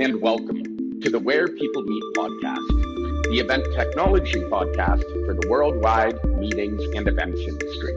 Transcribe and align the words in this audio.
and 0.00 0.20
welcome 0.20 0.62
to 1.00 1.10
the 1.10 1.18
Where 1.18 1.48
People 1.48 1.82
Meet 1.82 2.02
podcast, 2.16 2.68
the 3.32 3.40
event 3.40 3.64
technology 3.74 4.40
podcast 4.42 5.02
for 5.26 5.34
the 5.34 5.48
worldwide 5.48 6.24
meetings 6.36 6.80
and 6.94 7.08
events 7.08 7.40
industry. 7.40 7.94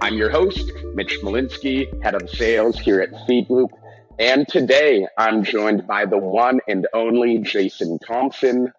I'm 0.00 0.14
your 0.14 0.30
host, 0.30 0.72
Mitch 0.94 1.20
Malinsky, 1.22 1.86
head 2.02 2.16
of 2.16 2.28
sales 2.28 2.80
here 2.80 3.00
at 3.00 3.12
Feedloop, 3.28 3.68
and 4.18 4.48
today 4.48 5.06
I'm 5.16 5.44
joined 5.44 5.86
by 5.86 6.04
the 6.04 6.18
one 6.18 6.58
and 6.66 6.88
only 6.94 7.38
Jason 7.38 8.00
Thompson, 8.00 8.72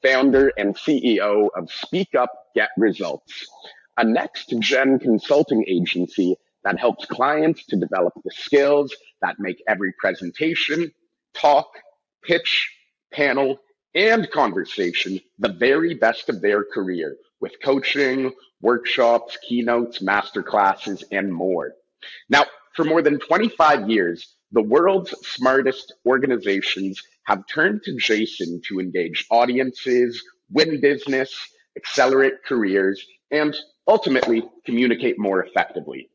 founder 0.00 0.52
and 0.56 0.76
CEO 0.76 1.48
of 1.56 1.72
Speak 1.72 2.14
Up 2.14 2.30
Get 2.54 2.68
Results, 2.78 3.48
a 3.96 4.04
next 4.04 4.54
gen 4.60 5.00
consulting 5.00 5.64
agency 5.66 6.36
that 6.62 6.78
helps 6.78 7.04
clients 7.06 7.66
to 7.66 7.76
develop 7.76 8.12
the 8.24 8.30
skills 8.30 8.94
that 9.22 9.40
make 9.40 9.60
every 9.66 9.92
presentation, 9.98 10.92
talk, 11.34 11.66
pitch, 12.26 12.70
panel, 13.12 13.58
and 13.94 14.30
conversation 14.30 15.20
the 15.38 15.52
very 15.52 15.94
best 15.94 16.28
of 16.28 16.42
their 16.42 16.64
career 16.64 17.16
with 17.40 17.52
coaching, 17.62 18.32
workshops, 18.60 19.38
keynotes, 19.48 20.00
masterclasses, 20.00 21.02
and 21.12 21.32
more. 21.32 21.72
Now, 22.28 22.44
for 22.74 22.84
more 22.84 23.02
than 23.02 23.18
25 23.18 23.88
years, 23.88 24.36
the 24.52 24.62
world's 24.62 25.14
smartest 25.26 25.94
organizations 26.06 27.02
have 27.24 27.46
turned 27.46 27.82
to 27.84 27.96
Jason 27.96 28.60
to 28.68 28.80
engage 28.80 29.26
audiences, 29.30 30.22
win 30.50 30.80
business, 30.80 31.34
accelerate 31.76 32.44
careers, 32.46 33.04
and 33.30 33.56
ultimately 33.88 34.44
communicate 34.64 35.18
more 35.18 35.44
effectively. 35.44 36.08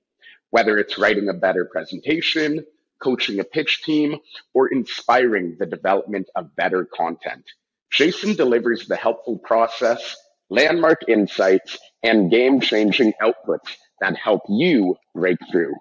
Whether 0.49 0.77
it's 0.77 0.97
writing 0.97 1.29
a 1.29 1.33
better 1.33 1.65
presentation, 1.71 2.65
coaching 3.01 3.39
a 3.39 3.43
pitch 3.43 3.83
team, 3.83 4.17
or 4.53 4.67
inspiring 4.67 5.55
the 5.59 5.65
development 5.65 6.27
of 6.35 6.55
better 6.55 6.85
content. 6.85 7.43
Jason 7.91 8.35
delivers 8.35 8.87
the 8.87 8.95
helpful 8.95 9.37
process, 9.39 10.15
landmark 10.49 11.01
insights, 11.07 11.77
and 12.03 12.31
game 12.31 12.61
changing 12.61 13.13
outputs 13.21 13.75
that 13.99 14.15
help 14.15 14.41
you 14.47 14.95
break 15.13 15.37
through. 15.51 15.73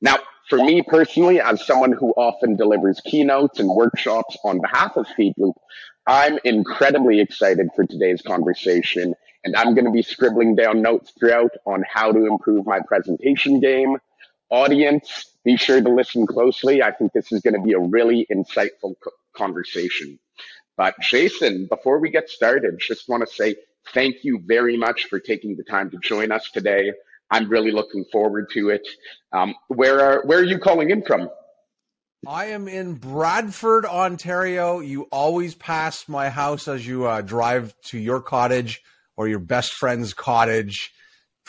Now, 0.00 0.18
for 0.48 0.58
me 0.58 0.82
personally, 0.82 1.40
as 1.40 1.64
someone 1.64 1.92
who 1.92 2.10
often 2.16 2.56
delivers 2.56 3.00
keynotes 3.04 3.60
and 3.60 3.68
workshops 3.68 4.36
on 4.44 4.60
behalf 4.60 4.96
of 4.96 5.06
Feedloop, 5.18 5.54
I'm 6.06 6.38
incredibly 6.44 7.20
excited 7.20 7.68
for 7.76 7.86
today's 7.86 8.22
conversation, 8.22 9.14
and 9.44 9.54
I'm 9.54 9.74
going 9.74 9.84
to 9.84 9.92
be 9.92 10.02
scribbling 10.02 10.56
down 10.56 10.82
notes 10.82 11.12
throughout 11.18 11.52
on 11.66 11.84
how 11.88 12.10
to 12.10 12.26
improve 12.26 12.66
my 12.66 12.80
presentation 12.80 13.60
game, 13.60 13.96
audience, 14.50 15.29
be 15.44 15.56
sure 15.56 15.80
to 15.80 15.88
listen 15.88 16.26
closely. 16.26 16.82
I 16.82 16.92
think 16.92 17.12
this 17.12 17.32
is 17.32 17.40
going 17.40 17.54
to 17.54 17.60
be 17.60 17.72
a 17.72 17.78
really 17.78 18.26
insightful 18.32 18.94
co- 19.02 19.12
conversation. 19.34 20.18
But 20.76 20.94
Jason, 21.00 21.66
before 21.66 21.98
we 21.98 22.10
get 22.10 22.28
started, 22.28 22.78
just 22.78 23.08
want 23.08 23.26
to 23.26 23.34
say 23.34 23.56
thank 23.92 24.24
you 24.24 24.42
very 24.46 24.76
much 24.76 25.06
for 25.06 25.18
taking 25.18 25.56
the 25.56 25.64
time 25.64 25.90
to 25.90 25.98
join 25.98 26.32
us 26.32 26.50
today. 26.50 26.92
I'm 27.30 27.48
really 27.48 27.70
looking 27.70 28.04
forward 28.10 28.48
to 28.54 28.70
it. 28.70 28.86
Um, 29.32 29.54
where 29.68 30.00
are 30.00 30.22
where 30.26 30.38
are 30.40 30.44
you 30.44 30.58
calling 30.58 30.90
in 30.90 31.02
from? 31.02 31.30
I 32.26 32.46
am 32.46 32.68
in 32.68 32.94
Bradford, 32.94 33.86
Ontario. 33.86 34.80
You 34.80 35.04
always 35.10 35.54
pass 35.54 36.06
my 36.06 36.28
house 36.28 36.68
as 36.68 36.86
you 36.86 37.06
uh, 37.06 37.22
drive 37.22 37.74
to 37.84 37.98
your 37.98 38.20
cottage 38.20 38.82
or 39.16 39.26
your 39.26 39.38
best 39.38 39.72
friend's 39.72 40.12
cottage 40.12 40.92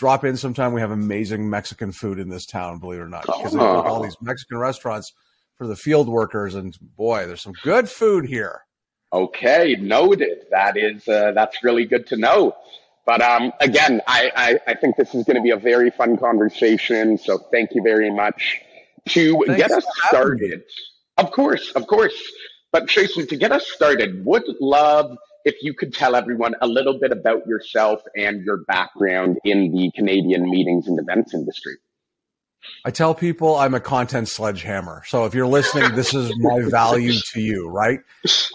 drop 0.01 0.25
in 0.25 0.35
sometime. 0.35 0.73
We 0.73 0.81
have 0.81 0.89
amazing 0.89 1.47
Mexican 1.47 1.91
food 1.91 2.17
in 2.17 2.27
this 2.27 2.47
town, 2.47 2.79
believe 2.79 2.99
it 2.99 3.03
or 3.03 3.07
not, 3.07 3.21
because 3.21 3.53
oh. 3.53 3.59
they 3.59 3.63
have 3.63 3.85
all 3.85 4.01
these 4.01 4.17
Mexican 4.19 4.57
restaurants 4.57 5.13
for 5.59 5.67
the 5.67 5.75
field 5.75 6.09
workers. 6.09 6.55
And 6.55 6.75
boy, 6.97 7.27
there's 7.27 7.43
some 7.43 7.53
good 7.61 7.87
food 7.87 8.25
here. 8.25 8.61
Okay, 9.13 9.77
noted. 9.79 10.45
That 10.49 10.75
is 10.75 11.07
uh, 11.07 11.33
that's 11.33 11.63
really 11.63 11.85
good 11.85 12.07
to 12.07 12.17
know. 12.17 12.55
But 13.05 13.21
um, 13.21 13.53
again, 13.59 14.01
I, 14.07 14.31
I, 14.35 14.71
I 14.71 14.73
think 14.73 14.95
this 14.95 15.13
is 15.13 15.23
going 15.23 15.35
to 15.35 15.41
be 15.43 15.51
a 15.51 15.57
very 15.57 15.91
fun 15.91 16.17
conversation. 16.17 17.19
So 17.19 17.37
thank 17.51 17.69
you 17.75 17.83
very 17.83 18.09
much 18.09 18.59
to 19.09 19.43
Thanks 19.45 19.61
get 19.61 19.71
us 19.71 19.85
started. 20.07 20.63
Of 21.17 21.29
course, 21.29 21.73
of 21.73 21.85
course. 21.85 22.19
But 22.71 22.87
Jason, 22.87 23.27
to 23.27 23.35
get 23.35 23.51
us 23.51 23.67
started, 23.67 24.25
would 24.25 24.45
love 24.59 25.15
if 25.45 25.55
you 25.61 25.73
could 25.73 25.93
tell 25.93 26.15
everyone 26.15 26.55
a 26.61 26.67
little 26.67 26.99
bit 26.99 27.11
about 27.11 27.45
yourself 27.47 28.01
and 28.15 28.43
your 28.43 28.63
background 28.65 29.37
in 29.43 29.71
the 29.71 29.91
Canadian 29.95 30.49
meetings 30.49 30.87
and 30.87 30.99
events 30.99 31.33
industry. 31.33 31.77
I 32.85 32.91
tell 32.91 33.13
people 33.13 33.55
I'm 33.55 33.73
a 33.73 33.79
content 33.79 34.27
sledgehammer. 34.27 35.03
So 35.07 35.25
if 35.25 35.33
you're 35.33 35.47
listening, 35.47 35.95
this 35.95 36.13
is 36.13 36.31
my 36.37 36.61
value 36.61 37.13
to 37.33 37.41
you, 37.41 37.67
right? 37.67 37.99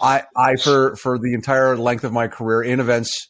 I, 0.01 0.23
I 0.35 0.55
for 0.55 0.95
for 0.95 1.17
the 1.17 1.33
entire 1.33 1.77
length 1.77 2.03
of 2.03 2.13
my 2.13 2.27
career 2.27 2.63
in 2.63 2.79
events 2.79 3.27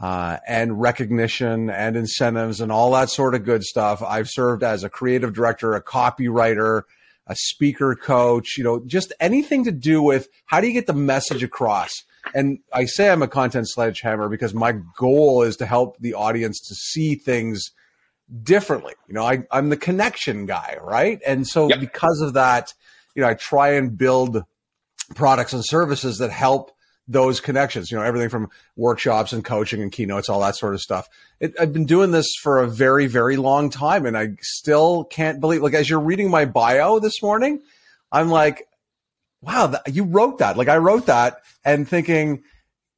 uh, 0.00 0.38
and 0.46 0.80
recognition 0.80 1.70
and 1.70 1.96
incentives 1.96 2.60
and 2.60 2.72
all 2.72 2.92
that 2.92 3.10
sort 3.10 3.34
of 3.34 3.44
good 3.44 3.62
stuff, 3.64 4.02
I've 4.02 4.28
served 4.28 4.62
as 4.62 4.84
a 4.84 4.88
creative 4.88 5.32
director, 5.32 5.74
a 5.74 5.82
copywriter, 5.82 6.82
a 7.26 7.36
speaker 7.36 7.94
coach. 7.94 8.56
You 8.56 8.64
know, 8.64 8.82
just 8.86 9.12
anything 9.20 9.64
to 9.64 9.72
do 9.72 10.02
with 10.02 10.28
how 10.46 10.60
do 10.60 10.66
you 10.66 10.72
get 10.72 10.86
the 10.86 10.94
message 10.94 11.42
across 11.42 11.92
and 12.34 12.58
I 12.72 12.84
say 12.86 13.10
I'm 13.10 13.22
a 13.22 13.28
content 13.28 13.68
sledgehammer 13.68 14.28
because 14.28 14.54
my 14.54 14.72
goal 14.96 15.42
is 15.42 15.56
to 15.56 15.66
help 15.66 15.98
the 15.98 16.14
audience 16.14 16.60
to 16.68 16.74
see 16.74 17.14
things 17.16 17.70
differently. 18.42 18.94
You 19.08 19.14
know, 19.14 19.24
I, 19.24 19.44
I'm 19.50 19.68
the 19.68 19.76
connection 19.76 20.46
guy, 20.46 20.78
right? 20.80 21.20
And 21.26 21.46
so 21.46 21.68
yep. 21.68 21.80
because 21.80 22.20
of 22.20 22.34
that, 22.34 22.72
you 23.14 23.22
know, 23.22 23.28
I 23.28 23.34
try 23.34 23.72
and 23.72 23.96
build 23.96 24.42
products 25.14 25.52
and 25.52 25.64
services 25.64 26.18
that 26.18 26.30
help 26.30 26.70
those 27.06 27.38
connections, 27.38 27.90
you 27.90 27.98
know, 27.98 28.02
everything 28.02 28.30
from 28.30 28.48
workshops 28.76 29.34
and 29.34 29.44
coaching 29.44 29.82
and 29.82 29.92
keynotes, 29.92 30.30
all 30.30 30.40
that 30.40 30.56
sort 30.56 30.72
of 30.72 30.80
stuff. 30.80 31.06
It, 31.38 31.54
I've 31.60 31.72
been 31.72 31.84
doing 31.84 32.12
this 32.12 32.26
for 32.42 32.58
a 32.58 32.66
very, 32.66 33.06
very 33.06 33.36
long 33.36 33.68
time 33.68 34.06
and 34.06 34.16
I 34.16 34.30
still 34.40 35.04
can't 35.04 35.38
believe, 35.38 35.62
like, 35.62 35.74
as 35.74 35.88
you're 35.88 36.00
reading 36.00 36.30
my 36.30 36.46
bio 36.46 36.98
this 36.98 37.22
morning, 37.22 37.60
I'm 38.10 38.30
like, 38.30 38.66
wow, 39.44 39.66
that, 39.68 39.94
you 39.94 40.04
wrote 40.04 40.38
that. 40.38 40.56
Like 40.56 40.68
I 40.68 40.76
wrote 40.78 41.06
that 41.06 41.38
and 41.64 41.88
thinking, 41.88 42.42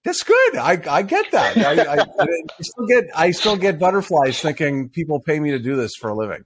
that's 0.04 0.22
good. 0.22 0.56
I, 0.56 0.80
I 0.88 1.02
get 1.02 1.30
that. 1.32 1.56
I, 1.56 1.82
I, 1.82 2.06
I, 2.20 2.26
still 2.60 2.86
get 2.86 3.04
I 3.14 3.30
still 3.32 3.56
get 3.56 3.78
butterflies 3.78 4.40
thinking 4.40 4.88
people 4.88 5.20
pay 5.20 5.40
me 5.40 5.50
to 5.50 5.58
do 5.58 5.76
this 5.76 5.96
for 5.96 6.08
a 6.08 6.14
living. 6.14 6.44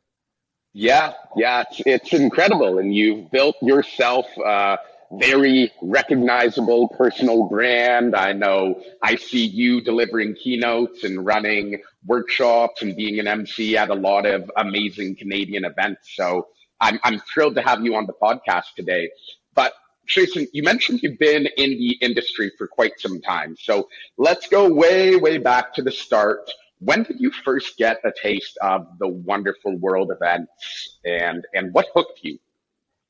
Yeah, 0.72 1.14
yeah, 1.36 1.64
it's, 1.68 1.82
it's 1.84 2.12
incredible, 2.12 2.78
and 2.78 2.94
you've 2.94 3.30
built 3.32 3.56
yourself 3.60 4.26
a 4.38 4.78
very 5.12 5.72
recognizable 5.82 6.88
personal 6.88 7.48
brand. 7.48 8.14
I 8.14 8.32
know 8.32 8.80
I 9.02 9.16
see 9.16 9.44
you 9.44 9.80
delivering 9.80 10.36
keynotes 10.36 11.02
and 11.02 11.26
running 11.26 11.82
workshops 12.06 12.82
and 12.82 12.94
being 12.94 13.18
an 13.18 13.26
MC 13.26 13.76
at 13.76 13.90
a 13.90 13.94
lot 13.94 14.26
of 14.26 14.50
amazing 14.56 15.16
Canadian 15.16 15.64
events. 15.64 16.12
So 16.14 16.46
I'm 16.80 17.00
I'm 17.02 17.18
thrilled 17.18 17.56
to 17.56 17.62
have 17.62 17.84
you 17.84 17.96
on 17.96 18.06
the 18.06 18.14
podcast 18.14 18.74
today. 18.76 19.10
But 19.54 19.72
Jason, 20.10 20.47
you 20.53 20.62
mentioned 20.62 21.00
you've 21.03 21.19
been 21.19 21.47
in 21.56 21.71
the 21.71 21.97
industry 22.00 22.50
for 22.59 22.66
quite 22.66 22.98
some 22.98 23.21
time. 23.21 23.56
So 23.59 23.88
let's 24.19 24.47
go 24.47 24.72
way, 24.72 25.16
way 25.16 25.38
back 25.38 25.72
to 25.75 25.82
the 25.82 25.93
start. 25.93 26.50
When 26.81 27.03
did 27.03 27.21
you 27.21 27.31
first 27.31 27.76
get 27.76 28.00
a 28.04 28.12
taste 28.21 28.59
of 28.62 28.87
the 28.98 29.09
wonderful 29.09 29.76
world 29.76 30.10
events 30.10 30.98
and, 31.04 31.44
and 31.54 31.72
what 31.72 31.87
hooked 31.94 32.21
you? 32.22 32.38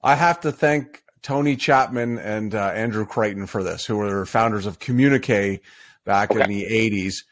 I 0.02 0.14
have 0.14 0.40
to 0.40 0.52
thank 0.52 1.02
Tony 1.22 1.56
Chapman 1.56 2.18
and 2.18 2.54
uh, 2.54 2.72
Andrew 2.74 3.06
Crichton 3.06 3.46
for 3.46 3.62
this, 3.62 3.84
who 3.84 3.96
were 3.96 4.26
founders 4.26 4.66
of 4.66 4.78
Communique 4.78 5.60
back 6.04 6.30
okay. 6.30 6.42
in 6.42 6.48
the 6.48 6.64
80s. 6.64 7.24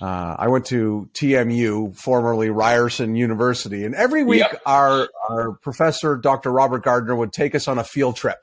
Uh, 0.00 0.36
I 0.38 0.48
went 0.48 0.66
to 0.66 1.08
TMU, 1.12 1.94
formerly 1.96 2.50
Ryerson 2.50 3.14
University, 3.14 3.84
and 3.84 3.94
every 3.94 4.22
week 4.22 4.40
yep. 4.40 4.60
our, 4.64 5.08
our 5.28 5.52
professor, 5.52 6.16
Dr. 6.16 6.50
Robert 6.50 6.84
Gardner, 6.84 7.16
would 7.16 7.32
take 7.32 7.54
us 7.54 7.68
on 7.68 7.78
a 7.78 7.84
field 7.84 8.16
trip 8.16 8.38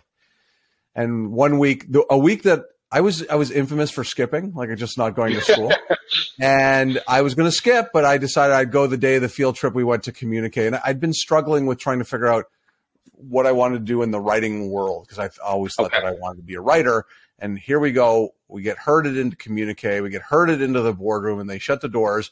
and 0.99 1.31
one 1.31 1.59
week, 1.59 1.85
a 2.09 2.17
week 2.17 2.43
that 2.43 2.65
I 2.91 2.99
was 2.99 3.25
I 3.27 3.35
was 3.35 3.51
infamous 3.51 3.89
for 3.89 4.03
skipping, 4.03 4.53
like 4.53 4.75
just 4.75 4.97
not 4.97 5.15
going 5.15 5.33
to 5.33 5.41
school. 5.41 5.71
and 6.41 6.99
I 7.07 7.21
was 7.21 7.35
going 7.35 7.47
to 7.49 7.55
skip, 7.55 7.91
but 7.93 8.03
I 8.03 8.17
decided 8.17 8.53
I'd 8.53 8.71
go 8.71 8.85
the 8.85 8.97
day 8.97 9.15
of 9.15 9.21
the 9.21 9.29
field 9.29 9.55
trip. 9.55 9.73
We 9.73 9.85
went 9.85 10.03
to 10.03 10.11
Communique. 10.11 10.67
and 10.67 10.75
I'd 10.83 10.99
been 10.99 11.13
struggling 11.13 11.67
with 11.67 11.79
trying 11.79 11.99
to 11.99 12.05
figure 12.05 12.27
out 12.27 12.45
what 13.13 13.45
I 13.45 13.53
wanted 13.53 13.79
to 13.79 13.85
do 13.85 14.01
in 14.01 14.11
the 14.11 14.19
writing 14.19 14.71
world 14.71 15.05
because 15.07 15.19
I 15.19 15.29
always 15.41 15.73
thought 15.73 15.93
okay. 15.93 16.01
that 16.01 16.05
I 16.07 16.11
wanted 16.19 16.37
to 16.37 16.43
be 16.43 16.55
a 16.55 16.61
writer. 16.61 17.05
And 17.37 17.57
here 17.57 17.79
we 17.79 17.93
go. 17.93 18.33
We 18.49 18.61
get 18.61 18.77
herded 18.77 19.15
into 19.15 19.37
Communique. 19.37 20.01
We 20.01 20.09
get 20.09 20.23
herded 20.23 20.61
into 20.61 20.81
the 20.81 20.93
boardroom, 20.93 21.39
and 21.39 21.49
they 21.49 21.59
shut 21.59 21.79
the 21.79 21.87
doors. 21.87 22.31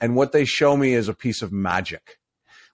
And 0.00 0.14
what 0.14 0.30
they 0.30 0.44
show 0.44 0.76
me 0.76 0.94
is 0.94 1.08
a 1.08 1.14
piece 1.14 1.42
of 1.42 1.50
magic. 1.50 2.17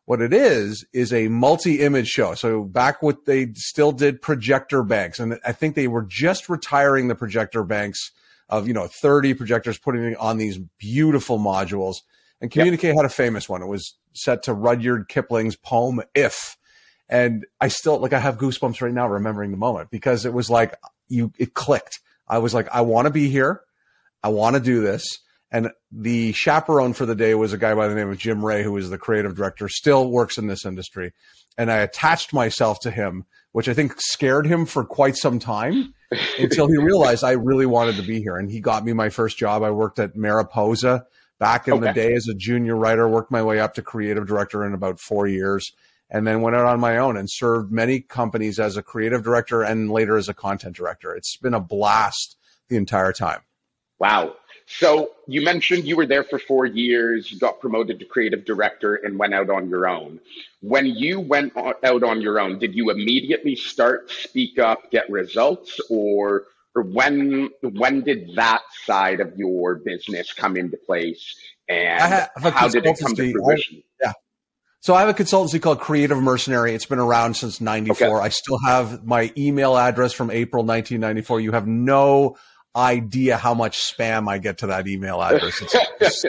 What 0.06 0.20
it 0.20 0.34
is 0.34 0.84
is 0.92 1.12
a 1.14 1.28
multi-image 1.28 2.08
show. 2.08 2.34
So 2.34 2.64
back 2.64 3.02
what 3.02 3.24
they 3.24 3.52
still 3.54 3.90
did 3.90 4.20
projector 4.20 4.82
banks, 4.82 5.18
and 5.18 5.38
I 5.46 5.52
think 5.52 5.74
they 5.74 5.88
were 5.88 6.02
just 6.02 6.48
retiring 6.48 7.08
the 7.08 7.14
projector 7.14 7.64
banks 7.64 8.10
of 8.50 8.68
you 8.68 8.74
know 8.74 8.86
30 8.86 9.34
projectors, 9.34 9.78
putting 9.78 10.14
on 10.16 10.36
these 10.36 10.58
beautiful 10.78 11.38
modules. 11.38 11.96
And 12.40 12.50
Communique 12.50 12.88
yep. 12.88 12.96
had 12.96 13.06
a 13.06 13.10
famous 13.10 13.48
one. 13.48 13.62
It 13.62 13.66
was 13.66 13.96
set 14.12 14.42
to 14.42 14.52
Rudyard 14.52 15.08
Kipling's 15.08 15.56
poem 15.56 16.02
"If," 16.14 16.58
And 17.08 17.46
I 17.60 17.68
still 17.68 17.98
like 17.98 18.12
I 18.12 18.18
have 18.18 18.38
goosebumps 18.38 18.80
right 18.80 18.92
now 18.92 19.08
remembering 19.08 19.50
the 19.50 19.56
moment 19.56 19.90
because 19.90 20.24
it 20.24 20.32
was 20.32 20.50
like 20.50 20.74
you 21.08 21.32
it 21.38 21.54
clicked. 21.54 22.00
I 22.26 22.38
was 22.38 22.54
like, 22.54 22.68
I 22.72 22.80
want 22.80 23.06
to 23.06 23.10
be 23.10 23.28
here. 23.28 23.60
I 24.22 24.28
want 24.28 24.56
to 24.56 24.60
do 24.60 24.80
this. 24.80 25.04
And 25.54 25.70
the 25.92 26.32
chaperone 26.32 26.94
for 26.94 27.06
the 27.06 27.14
day 27.14 27.36
was 27.36 27.52
a 27.52 27.58
guy 27.58 27.76
by 27.76 27.86
the 27.86 27.94
name 27.94 28.10
of 28.10 28.18
Jim 28.18 28.44
Ray, 28.44 28.64
who 28.64 28.72
was 28.72 28.90
the 28.90 28.98
creative 28.98 29.36
director, 29.36 29.68
still 29.68 30.10
works 30.10 30.36
in 30.36 30.48
this 30.48 30.66
industry. 30.66 31.12
And 31.56 31.70
I 31.70 31.76
attached 31.76 32.32
myself 32.32 32.80
to 32.80 32.90
him, 32.90 33.24
which 33.52 33.68
I 33.68 33.72
think 33.72 33.94
scared 33.98 34.48
him 34.48 34.66
for 34.66 34.84
quite 34.84 35.14
some 35.14 35.38
time 35.38 35.94
until 36.40 36.66
he 36.66 36.76
realized 36.76 37.22
I 37.22 37.32
really 37.32 37.66
wanted 37.66 37.94
to 37.96 38.02
be 38.02 38.20
here. 38.20 38.36
And 38.36 38.50
he 38.50 38.58
got 38.58 38.84
me 38.84 38.94
my 38.94 39.10
first 39.10 39.38
job. 39.38 39.62
I 39.62 39.70
worked 39.70 40.00
at 40.00 40.16
Mariposa 40.16 41.06
back 41.38 41.68
in 41.68 41.74
okay. 41.74 41.86
the 41.86 41.92
day 41.92 42.14
as 42.14 42.26
a 42.26 42.34
junior 42.34 42.74
writer, 42.74 43.08
worked 43.08 43.30
my 43.30 43.44
way 43.44 43.60
up 43.60 43.74
to 43.74 43.82
creative 43.82 44.26
director 44.26 44.64
in 44.64 44.74
about 44.74 44.98
four 44.98 45.28
years, 45.28 45.70
and 46.10 46.26
then 46.26 46.40
went 46.40 46.56
out 46.56 46.66
on 46.66 46.80
my 46.80 46.96
own 46.96 47.16
and 47.16 47.30
served 47.30 47.70
many 47.70 48.00
companies 48.00 48.58
as 48.58 48.76
a 48.76 48.82
creative 48.82 49.22
director 49.22 49.62
and 49.62 49.88
later 49.88 50.16
as 50.16 50.28
a 50.28 50.34
content 50.34 50.74
director. 50.74 51.14
It's 51.14 51.36
been 51.36 51.54
a 51.54 51.60
blast 51.60 52.36
the 52.68 52.76
entire 52.76 53.12
time. 53.12 53.42
Wow. 54.00 54.34
So 54.66 55.10
you 55.26 55.44
mentioned 55.44 55.84
you 55.84 55.96
were 55.96 56.06
there 56.06 56.24
for 56.24 56.38
four 56.38 56.64
years, 56.64 57.30
you 57.30 57.38
got 57.38 57.60
promoted 57.60 57.98
to 57.98 58.04
creative 58.04 58.44
director 58.44 58.96
and 58.96 59.18
went 59.18 59.34
out 59.34 59.50
on 59.50 59.68
your 59.68 59.86
own. 59.86 60.20
When 60.60 60.86
you 60.86 61.20
went 61.20 61.54
out 61.56 62.02
on 62.02 62.20
your 62.22 62.40
own, 62.40 62.58
did 62.58 62.74
you 62.74 62.90
immediately 62.90 63.56
start 63.56 64.10
Speak 64.10 64.58
Up, 64.58 64.90
Get 64.90 65.08
Results, 65.10 65.80
or 65.90 66.44
or 66.74 66.82
when 66.82 67.50
when 67.62 68.02
did 68.02 68.34
that 68.36 68.62
side 68.84 69.20
of 69.20 69.36
your 69.36 69.76
business 69.76 70.32
come 70.32 70.56
into 70.56 70.76
place, 70.76 71.36
and 71.68 72.26
how 72.36 72.68
did 72.68 72.86
it 72.86 72.98
come 72.98 73.14
to 73.14 73.32
fruition? 73.32 73.76
I, 74.02 74.06
yeah. 74.06 74.12
So 74.80 74.94
I 74.94 75.00
have 75.00 75.08
a 75.08 75.14
consultancy 75.14 75.62
called 75.62 75.80
Creative 75.80 76.20
Mercenary. 76.20 76.74
It's 76.74 76.86
been 76.86 76.98
around 76.98 77.36
since 77.36 77.60
'94. 77.60 78.06
Okay. 78.06 78.26
I 78.26 78.28
still 78.30 78.58
have 78.66 79.04
my 79.04 79.32
email 79.36 79.76
address 79.76 80.12
from 80.12 80.30
April 80.30 80.64
1994. 80.64 81.40
You 81.40 81.52
have 81.52 81.66
no 81.66 82.36
idea 82.76 83.36
how 83.36 83.54
much 83.54 83.78
spam 83.78 84.28
I 84.28 84.38
get 84.38 84.58
to 84.58 84.66
that 84.68 84.86
email 84.88 85.22
address. 85.22 85.62
It's 86.00 86.24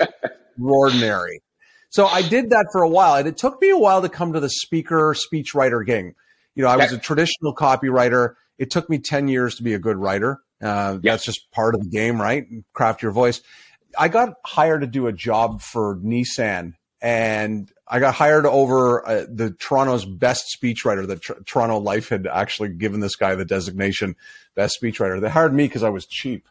extraordinary. 0.57 1.41
So 1.89 2.07
I 2.07 2.21
did 2.21 2.49
that 2.49 2.67
for 2.71 2.81
a 2.81 2.89
while, 2.89 3.15
and 3.15 3.27
it 3.27 3.37
took 3.37 3.61
me 3.61 3.69
a 3.69 3.77
while 3.77 4.01
to 4.01 4.09
come 4.09 4.33
to 4.33 4.39
the 4.39 4.49
speaker 4.49 5.15
speechwriter 5.15 5.85
game. 5.85 6.13
You 6.55 6.63
know, 6.63 6.69
I 6.69 6.77
was 6.77 6.91
a 6.91 6.97
traditional 6.97 7.55
copywriter. 7.55 8.35
It 8.57 8.69
took 8.69 8.89
me 8.89 8.99
10 8.99 9.27
years 9.27 9.55
to 9.55 9.63
be 9.63 9.73
a 9.73 9.79
good 9.79 9.97
writer. 9.97 10.39
Uh, 10.61 10.97
That's 11.01 11.25
just 11.25 11.51
part 11.51 11.75
of 11.75 11.81
the 11.81 11.89
game, 11.89 12.21
right? 12.21 12.45
Craft 12.73 13.01
your 13.01 13.11
voice. 13.11 13.41
I 13.97 14.07
got 14.07 14.33
hired 14.45 14.81
to 14.81 14.87
do 14.87 15.07
a 15.07 15.13
job 15.13 15.61
for 15.61 15.97
Nissan 15.97 16.73
and 17.05 17.71
I 17.87 17.99
got 17.99 18.15
hired 18.15 18.47
over 18.47 19.07
uh, 19.07 19.25
the 19.29 19.51
Toronto's 19.51 20.05
best 20.05 20.57
speechwriter. 20.59 21.05
The 21.05 21.17
Tr- 21.17 21.33
Toronto 21.45 21.77
Life 21.77 22.09
had 22.09 22.25
actually 22.25 22.69
given 22.69 22.99
this 22.99 23.15
guy 23.15 23.35
the 23.35 23.45
designation 23.45 24.15
best 24.55 24.79
speechwriter. 24.81 25.21
They 25.21 25.29
hired 25.29 25.53
me 25.53 25.67
because 25.67 25.83
I 25.83 25.89
was 25.89 26.07
cheap, 26.07 26.47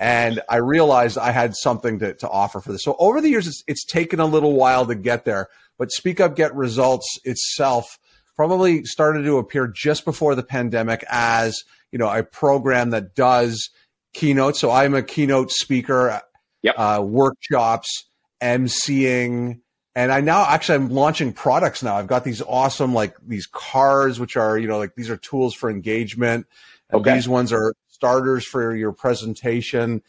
and 0.00 0.42
I 0.48 0.56
realized 0.56 1.16
I 1.16 1.30
had 1.30 1.54
something 1.54 2.00
to, 2.00 2.12
to 2.14 2.28
offer 2.28 2.60
for 2.60 2.72
this. 2.72 2.82
So 2.82 2.96
over 2.98 3.20
the 3.20 3.28
years, 3.28 3.46
it's, 3.46 3.62
it's 3.68 3.84
taken 3.84 4.18
a 4.18 4.26
little 4.26 4.54
while 4.54 4.84
to 4.84 4.96
get 4.96 5.24
there. 5.24 5.46
But 5.78 5.92
Speak 5.92 6.18
Up 6.18 6.34
Get 6.34 6.52
Results 6.56 7.06
itself 7.22 8.00
probably 8.34 8.82
started 8.82 9.22
to 9.26 9.38
appear 9.38 9.68
just 9.68 10.04
before 10.04 10.34
the 10.34 10.42
pandemic 10.42 11.04
as 11.08 11.56
you 11.92 12.00
know 12.00 12.10
a 12.10 12.24
program 12.24 12.90
that 12.90 13.14
does 13.14 13.70
keynotes. 14.12 14.58
So 14.58 14.72
I'm 14.72 14.96
a 14.96 15.04
keynote 15.04 15.52
speaker, 15.52 16.20
yep. 16.62 16.74
uh, 16.76 17.00
workshops, 17.00 18.06
emceeing 18.42 19.60
and 19.98 20.12
I 20.12 20.20
now 20.20 20.46
actually 20.46 20.76
I'm 20.76 20.90
launching 20.90 21.32
products 21.32 21.82
now. 21.82 21.96
I've 21.96 22.06
got 22.06 22.22
these 22.22 22.40
awesome 22.40 22.94
like 22.94 23.16
these 23.26 23.46
cards, 23.46 24.20
which 24.20 24.36
are 24.36 24.56
you 24.56 24.68
know 24.68 24.78
like 24.78 24.94
these 24.94 25.10
are 25.10 25.16
tools 25.16 25.54
for 25.54 25.68
engagement, 25.68 26.46
and 26.88 27.00
okay. 27.00 27.14
these 27.14 27.28
ones 27.28 27.52
are 27.52 27.74
starters 27.88 28.44
for 28.46 28.76
your 28.76 28.92
presentation. 28.92 30.00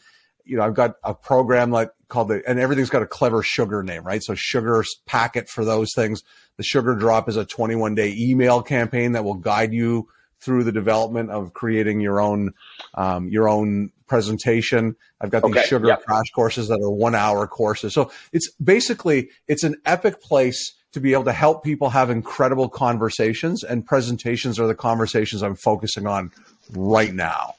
You 0.44 0.58
know, 0.58 0.62
I've 0.62 0.74
got 0.74 0.94
a 1.02 1.12
program 1.12 1.72
like 1.72 1.90
called 2.06 2.28
the, 2.28 2.40
and 2.46 2.60
everything's 2.60 2.88
got 2.88 3.02
a 3.02 3.06
clever 3.06 3.42
sugar 3.42 3.82
name, 3.82 4.04
right? 4.04 4.22
So 4.22 4.36
sugar 4.36 4.84
packet 5.06 5.48
for 5.48 5.64
those 5.64 5.92
things. 5.92 6.22
The 6.56 6.62
sugar 6.62 6.94
drop 6.94 7.28
is 7.28 7.36
a 7.36 7.44
21 7.44 7.96
day 7.96 8.14
email 8.16 8.62
campaign 8.62 9.12
that 9.12 9.24
will 9.24 9.34
guide 9.34 9.72
you 9.72 10.08
through 10.38 10.62
the 10.62 10.72
development 10.72 11.30
of 11.30 11.52
creating 11.52 12.00
your 12.00 12.20
own 12.20 12.52
um, 12.94 13.28
your 13.28 13.48
own 13.48 13.90
presentation. 14.10 14.96
I've 15.20 15.30
got 15.30 15.44
these 15.44 15.56
okay, 15.56 15.66
sugar 15.66 15.86
yep. 15.86 16.04
crash 16.04 16.30
courses 16.34 16.66
that 16.66 16.80
are 16.82 16.90
one 16.90 17.14
hour 17.14 17.46
courses. 17.46 17.94
So 17.94 18.10
it's 18.32 18.50
basically 18.54 19.30
it's 19.46 19.62
an 19.62 19.76
epic 19.86 20.20
place 20.20 20.74
to 20.92 21.00
be 21.00 21.12
able 21.12 21.24
to 21.24 21.32
help 21.32 21.62
people 21.62 21.90
have 21.90 22.10
incredible 22.10 22.68
conversations 22.68 23.62
and 23.62 23.86
presentations 23.86 24.58
are 24.58 24.66
the 24.66 24.74
conversations 24.74 25.44
I'm 25.44 25.54
focusing 25.54 26.08
on 26.08 26.32
right 26.72 27.14
now. 27.14 27.54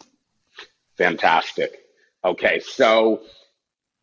Fantastic. 0.98 1.86
Okay, 2.26 2.60
so 2.60 3.22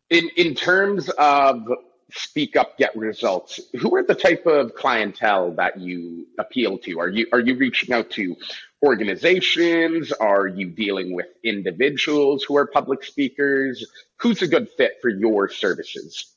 in 0.09 0.27
in 0.35 0.55
terms 0.55 1.09
of 1.19 1.67
speak 2.11 2.55
up, 2.55 2.79
get 2.79 2.95
results. 2.97 3.59
Who 3.79 3.95
are 3.95 4.03
the 4.03 4.15
type 4.15 4.47
of 4.47 4.73
clientele 4.73 5.51
that 5.51 5.79
you 5.79 6.25
appeal 6.39 6.79
to? 6.79 6.99
Are 6.99 7.09
you 7.09 7.27
are 7.31 7.39
you 7.39 7.55
reaching 7.55 7.93
out 7.93 8.09
to 8.11 8.35
organizations? 8.83 10.11
Are 10.13 10.47
you 10.47 10.69
dealing 10.69 11.13
with 11.13 11.27
individuals 11.43 12.43
who 12.43 12.57
are 12.57 12.67
public 12.67 13.03
speakers? 13.03 13.85
Who's 14.17 14.41
a 14.41 14.47
good 14.47 14.69
fit 14.69 14.93
for 15.01 15.09
your 15.09 15.49
services? 15.49 16.35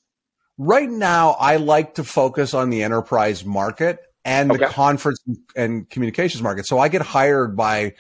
Right 0.59 0.91
now, 0.91 1.31
I 1.31 1.57
like 1.57 1.95
to 1.95 2.05
focus 2.05 2.55
on 2.55 2.71
the 2.71 2.83
enterprise 2.83 3.45
market 3.45 4.01
and 4.25 4.51
okay. 4.53 4.67
the 4.67 4.71
conference 4.71 5.21
and 5.57 5.89
communications 5.89 6.43
market. 6.43 6.67
So 6.67 6.79
I 6.79 6.89
get 6.89 7.03
hired 7.03 7.57
by 7.57 7.95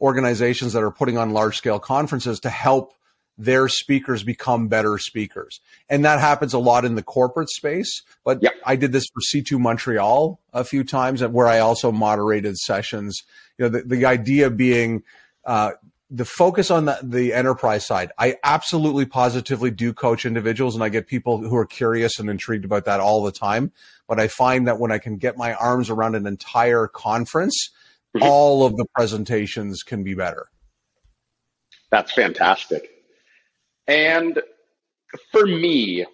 organizations 0.00 0.72
that 0.74 0.82
are 0.82 0.90
putting 0.90 1.18
on 1.18 1.30
large 1.30 1.56
scale 1.56 1.78
conferences 1.78 2.40
to 2.40 2.50
help 2.50 2.92
their 3.38 3.68
speakers 3.68 4.22
become 4.22 4.68
better 4.68 4.98
speakers. 4.98 5.60
And 5.88 6.04
that 6.04 6.20
happens 6.20 6.54
a 6.54 6.58
lot 6.58 6.84
in 6.84 6.94
the 6.94 7.02
corporate 7.02 7.50
space. 7.50 8.02
But 8.24 8.42
yep. 8.42 8.54
I 8.64 8.76
did 8.76 8.92
this 8.92 9.06
for 9.12 9.20
C2 9.20 9.58
Montreal 9.58 10.40
a 10.52 10.64
few 10.64 10.84
times 10.84 11.22
where 11.22 11.46
I 11.46 11.58
also 11.58 11.92
moderated 11.92 12.56
sessions. 12.56 13.22
You 13.58 13.64
know, 13.64 13.68
the, 13.68 13.82
the 13.82 14.04
idea 14.06 14.50
being, 14.50 15.02
uh, 15.44 15.72
the 16.08 16.24
focus 16.24 16.70
on 16.70 16.84
the, 16.84 16.98
the 17.02 17.34
enterprise 17.34 17.84
side. 17.84 18.12
I 18.16 18.36
absolutely 18.44 19.06
positively 19.06 19.72
do 19.72 19.92
coach 19.92 20.24
individuals 20.24 20.74
and 20.74 20.84
I 20.84 20.88
get 20.88 21.08
people 21.08 21.38
who 21.38 21.56
are 21.56 21.66
curious 21.66 22.20
and 22.20 22.30
intrigued 22.30 22.64
about 22.64 22.84
that 22.84 23.00
all 23.00 23.24
the 23.24 23.32
time. 23.32 23.72
But 24.06 24.20
I 24.20 24.28
find 24.28 24.68
that 24.68 24.78
when 24.78 24.92
I 24.92 24.98
can 24.98 25.16
get 25.16 25.36
my 25.36 25.54
arms 25.54 25.90
around 25.90 26.14
an 26.14 26.26
entire 26.26 26.86
conference, 26.86 27.70
mm-hmm. 28.16 28.24
all 28.24 28.64
of 28.64 28.76
the 28.76 28.86
presentations 28.94 29.82
can 29.82 30.04
be 30.04 30.14
better. 30.14 30.46
That's 31.90 32.12
fantastic. 32.12 32.95
And 33.86 34.40
for 35.32 35.46
me, 35.46 36.06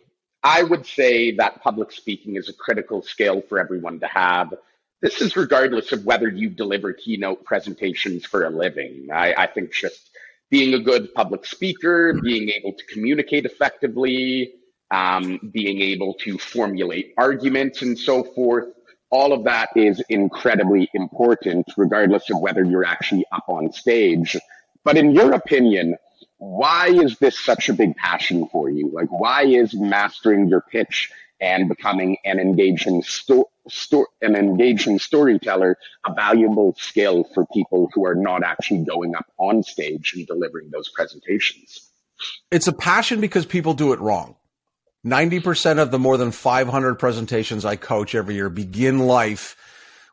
I 0.43 0.63
would 0.63 0.87
say 0.87 1.33
that 1.37 1.63
public 1.63 1.93
speaking 1.93 2.37
is 2.37 2.49
a 2.49 2.53
critical 2.53 3.03
skill 3.03 3.43
for 3.49 3.59
everyone 3.59 4.01
to 4.01 4.07
have. 4.07 4.53
This 5.01 5.21
is 5.21 5.37
regardless 5.37 5.93
of 5.93 6.05
whether 6.05 6.29
you 6.29 6.51
deliver 6.51 6.93
keynote 6.93 7.45
presentations 7.45 8.25
for 8.25 8.45
a 8.45 8.51
living. 8.51 9.09
I, 9.13 9.35
I 9.35 9.47
think 9.47 9.73
just 9.73 10.11
being 10.51 10.75
a 10.75 10.79
good 10.79 11.15
public 11.15 11.47
speaker, 11.47 12.21
being 12.23 12.51
able 12.51 12.73
to 12.73 12.85
communicate 12.87 13.47
effectively, 13.47 14.53
um, 14.91 15.41
being 15.53 15.81
able 15.81 16.15
to 16.15 16.37
formulate 16.39 17.15
arguments 17.17 17.83
and 17.83 17.99
so 17.99 18.23
forth, 18.23 18.67
all 19.11 19.33
of 19.33 19.45
that 19.45 19.71
is 19.77 20.03
incredibly 20.09 20.91
important, 20.95 21.67
regardless 21.77 22.29
of 22.31 22.41
whether 22.41 22.65
you're 22.65 22.85
actually 22.85 23.25
up 23.33 23.45
on 23.49 23.73
stage. 23.73 24.37
But 24.85 24.97
in 24.97 25.13
your 25.13 25.33
opinion, 25.33 25.97
why 26.43 26.89
is 26.89 27.19
this 27.19 27.39
such 27.39 27.69
a 27.69 27.73
big 27.73 27.95
passion 27.95 28.49
for 28.49 28.69
you? 28.69 28.91
Like, 28.93 29.07
why 29.11 29.45
is 29.45 29.75
mastering 29.75 30.49
your 30.49 30.61
pitch 30.61 31.13
and 31.41 31.69
becoming 31.69 32.17
an 32.25 32.41
engaging 32.41 33.05
sto- 33.05 33.49
sto- 33.69 34.07
an 34.21 34.35
engaging 34.35 34.99
storyteller 34.99 35.79
a 36.05 36.13
valuable 36.13 36.75
skill 36.77 37.23
for 37.33 37.47
people 37.55 37.91
who 37.95 38.05
are 38.05 38.17
not 38.17 38.43
actually 38.43 38.85
going 38.85 39.15
up 39.15 39.27
on 39.39 39.63
stage 39.63 40.15
and 40.17 40.27
delivering 40.27 40.71
those 40.71 40.89
presentations? 40.89 41.89
It's 42.51 42.67
a 42.67 42.73
passion 42.73 43.21
because 43.21 43.47
people 43.47 43.75
do 43.75 43.93
it 43.93 44.01
wrong. 44.01 44.35
90% 45.07 45.79
of 45.79 45.93
the 45.93 45.99
more 46.01 46.17
than 46.17 46.33
500 46.33 46.97
presentations 46.97 47.65
I 47.65 47.77
coach 47.77 48.17
every 48.17 48.35
year 48.35 48.51
begin 48.51 48.99
life 48.99 49.57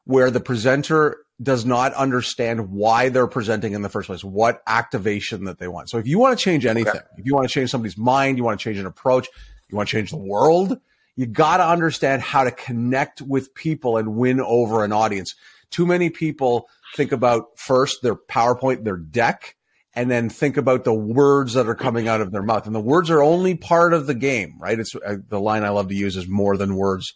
where 0.03 0.29
the 0.29 0.39
presenter 0.39 1.17
does 1.41 1.65
not 1.65 1.93
understand 1.93 2.69
why 2.69 3.09
they're 3.09 3.27
presenting 3.27 3.73
in 3.73 3.81
the 3.81 3.89
first 3.89 4.07
place, 4.07 4.23
what 4.23 4.61
activation 4.67 5.45
that 5.45 5.57
they 5.57 5.67
want. 5.67 5.89
So 5.89 5.97
if 5.97 6.07
you 6.07 6.19
want 6.19 6.37
to 6.37 6.43
change 6.43 6.65
anything, 6.65 6.95
okay. 6.95 7.05
if 7.17 7.25
you 7.25 7.33
want 7.33 7.47
to 7.47 7.53
change 7.53 7.69
somebody's 7.69 7.97
mind, 7.97 8.37
you 8.37 8.43
want 8.43 8.59
to 8.59 8.63
change 8.63 8.77
an 8.77 8.85
approach, 8.85 9.27
you 9.69 9.77
want 9.77 9.87
to 9.87 9.91
change 9.95 10.11
the 10.11 10.17
world, 10.17 10.79
you 11.15 11.25
got 11.25 11.57
to 11.57 11.67
understand 11.67 12.21
how 12.21 12.43
to 12.43 12.51
connect 12.51 13.21
with 13.21 13.53
people 13.53 13.97
and 13.97 14.15
win 14.15 14.41
over 14.41 14.83
an 14.83 14.91
audience. 14.91 15.33
Too 15.69 15.85
many 15.85 16.09
people 16.09 16.67
think 16.95 17.11
about 17.11 17.57
first 17.57 18.01
their 18.01 18.15
PowerPoint, 18.15 18.83
their 18.83 18.97
deck, 18.97 19.55
and 19.93 20.09
then 20.09 20.29
think 20.29 20.57
about 20.57 20.83
the 20.83 20.93
words 20.93 21.53
that 21.53 21.67
are 21.67 21.75
coming 21.75 22.07
out 22.07 22.21
of 22.21 22.31
their 22.31 22.43
mouth. 22.43 22.65
And 22.65 22.75
the 22.75 22.79
words 22.79 23.09
are 23.09 23.23
only 23.23 23.55
part 23.55 23.93
of 23.93 24.07
the 24.07 24.13
game, 24.13 24.55
right? 24.59 24.79
It's 24.79 24.95
uh, 24.95 25.17
the 25.27 25.39
line 25.39 25.63
I 25.63 25.69
love 25.69 25.89
to 25.89 25.95
use 25.95 26.15
is 26.15 26.27
more 26.27 26.57
than 26.57 26.75
words, 26.75 27.13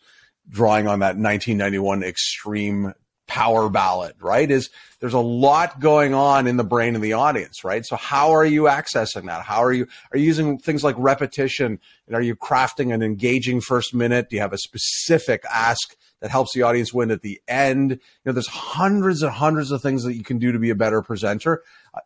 drawing 0.49 0.87
on 0.87 0.99
that 0.99 1.17
1991 1.17 2.03
extreme 2.03 2.93
power 3.33 3.67
ballad, 3.67 4.13
right? 4.19 4.51
Is 4.51 4.69
there's 4.99 5.15
a 5.15 5.19
lot 5.19 5.79
going 5.79 6.13
on 6.13 6.45
in 6.45 6.55
the 6.55 6.63
brain 6.63 6.95
of 6.95 7.01
the 7.01 7.13
audience, 7.13 7.63
right? 7.63 7.83
So 7.83 7.95
how 7.95 8.29
are 8.29 8.45
you 8.45 8.63
accessing 8.63 9.25
that? 9.25 9.43
How 9.43 9.63
are 9.63 9.73
you 9.73 9.87
are 10.11 10.19
you 10.19 10.25
using 10.25 10.59
things 10.59 10.83
like 10.83 10.95
repetition? 10.99 11.79
And 12.05 12.15
are 12.15 12.21
you 12.21 12.35
crafting 12.35 12.93
an 12.93 13.01
engaging 13.01 13.59
first 13.59 13.91
minute? 13.91 14.29
Do 14.29 14.35
you 14.35 14.41
have 14.43 14.53
a 14.53 14.59
specific 14.59 15.43
ask 15.51 15.95
that 16.21 16.29
helps 16.29 16.53
the 16.53 16.61
audience 16.61 16.93
win 16.93 17.09
at 17.09 17.23
the 17.23 17.41
end? 17.47 17.89
You 17.89 17.97
know, 18.23 18.33
there's 18.33 18.45
hundreds 18.45 19.23
and 19.23 19.31
hundreds 19.31 19.71
of 19.71 19.81
things 19.81 20.03
that 20.03 20.13
you 20.13 20.23
can 20.23 20.37
do 20.37 20.51
to 20.51 20.59
be 20.59 20.69
a 20.69 20.75
better 20.75 21.01
presenter. 21.01 21.63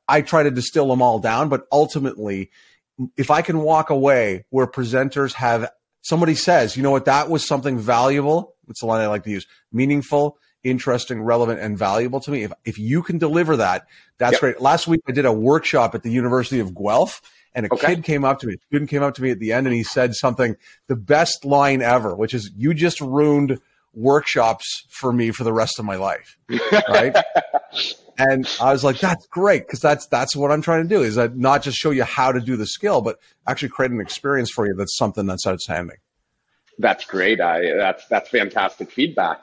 I 0.07 0.21
try 0.21 0.43
to 0.43 0.51
distill 0.51 0.87
them 0.87 1.01
all 1.01 1.19
down, 1.19 1.49
but 1.49 1.67
ultimately, 1.73 2.51
if 3.17 3.29
I 3.29 3.41
can 3.41 3.59
walk 3.59 3.89
away 3.89 4.45
where 4.49 4.65
presenters 4.65 5.33
have 5.33 5.69
somebody 6.03 6.35
says, 6.35 6.77
you 6.77 6.83
know 6.83 6.91
what, 6.91 7.03
that 7.03 7.29
was 7.29 7.45
something 7.45 7.77
valuable. 7.77 8.55
It's 8.69 8.81
a 8.81 8.85
line 8.85 9.01
I 9.01 9.07
like 9.07 9.25
to 9.25 9.29
use. 9.29 9.45
Meaningful, 9.73 10.37
interesting, 10.69 11.21
relevant, 11.21 11.59
and 11.59 11.77
valuable 11.77 12.19
to 12.21 12.31
me. 12.31 12.43
If, 12.43 12.53
if 12.65 12.77
you 12.77 13.01
can 13.01 13.17
deliver 13.17 13.57
that, 13.57 13.87
that's 14.17 14.33
yep. 14.33 14.41
great. 14.41 14.61
Last 14.61 14.87
week 14.87 15.01
I 15.07 15.11
did 15.11 15.25
a 15.25 15.33
workshop 15.33 15.95
at 15.95 16.03
the 16.03 16.11
University 16.11 16.59
of 16.59 16.75
Guelph 16.75 17.21
and 17.57 17.65
a 17.65 17.73
okay. 17.73 17.95
kid 17.95 18.03
came 18.03 18.23
up 18.23 18.39
to 18.39 18.47
me, 18.47 18.53
a 18.53 18.57
student 18.67 18.89
came 18.89 19.01
up 19.01 19.15
to 19.15 19.21
me 19.23 19.31
at 19.31 19.39
the 19.39 19.51
end 19.51 19.65
and 19.65 19.75
he 19.75 19.83
said 19.83 20.13
something, 20.13 20.55
the 20.87 20.95
best 20.95 21.43
line 21.43 21.81
ever, 21.81 22.15
which 22.15 22.35
is, 22.35 22.51
you 22.55 22.73
just 22.73 23.01
ruined 23.01 23.59
workshops 23.95 24.85
for 24.89 25.11
me 25.11 25.31
for 25.31 25.43
the 25.43 25.51
rest 25.51 25.79
of 25.79 25.85
my 25.85 25.95
life. 25.95 26.37
Right. 26.87 27.15
and 28.19 28.47
I 28.61 28.71
was 28.71 28.83
like, 28.83 28.99
that's 28.99 29.25
great. 29.27 29.67
Cause 29.67 29.79
that's, 29.79 30.05
that's 30.07 30.35
what 30.35 30.51
I'm 30.51 30.61
trying 30.61 30.83
to 30.83 30.89
do 30.89 31.01
is 31.01 31.15
that 31.15 31.35
not 31.35 31.63
just 31.63 31.77
show 31.77 31.89
you 31.89 32.03
how 32.03 32.31
to 32.31 32.39
do 32.39 32.57
the 32.57 32.67
skill, 32.67 33.01
but 33.01 33.17
actually 33.47 33.69
create 33.69 33.91
an 33.91 34.01
experience 34.01 34.51
for 34.51 34.67
you. 34.67 34.75
That's 34.75 34.95
something 34.95 35.25
that's 35.25 35.47
outstanding. 35.47 35.97
That's 36.77 37.05
great. 37.05 37.41
I, 37.41 37.73
that's, 37.75 38.05
that's 38.07 38.29
fantastic 38.29 38.91
feedback. 38.91 39.41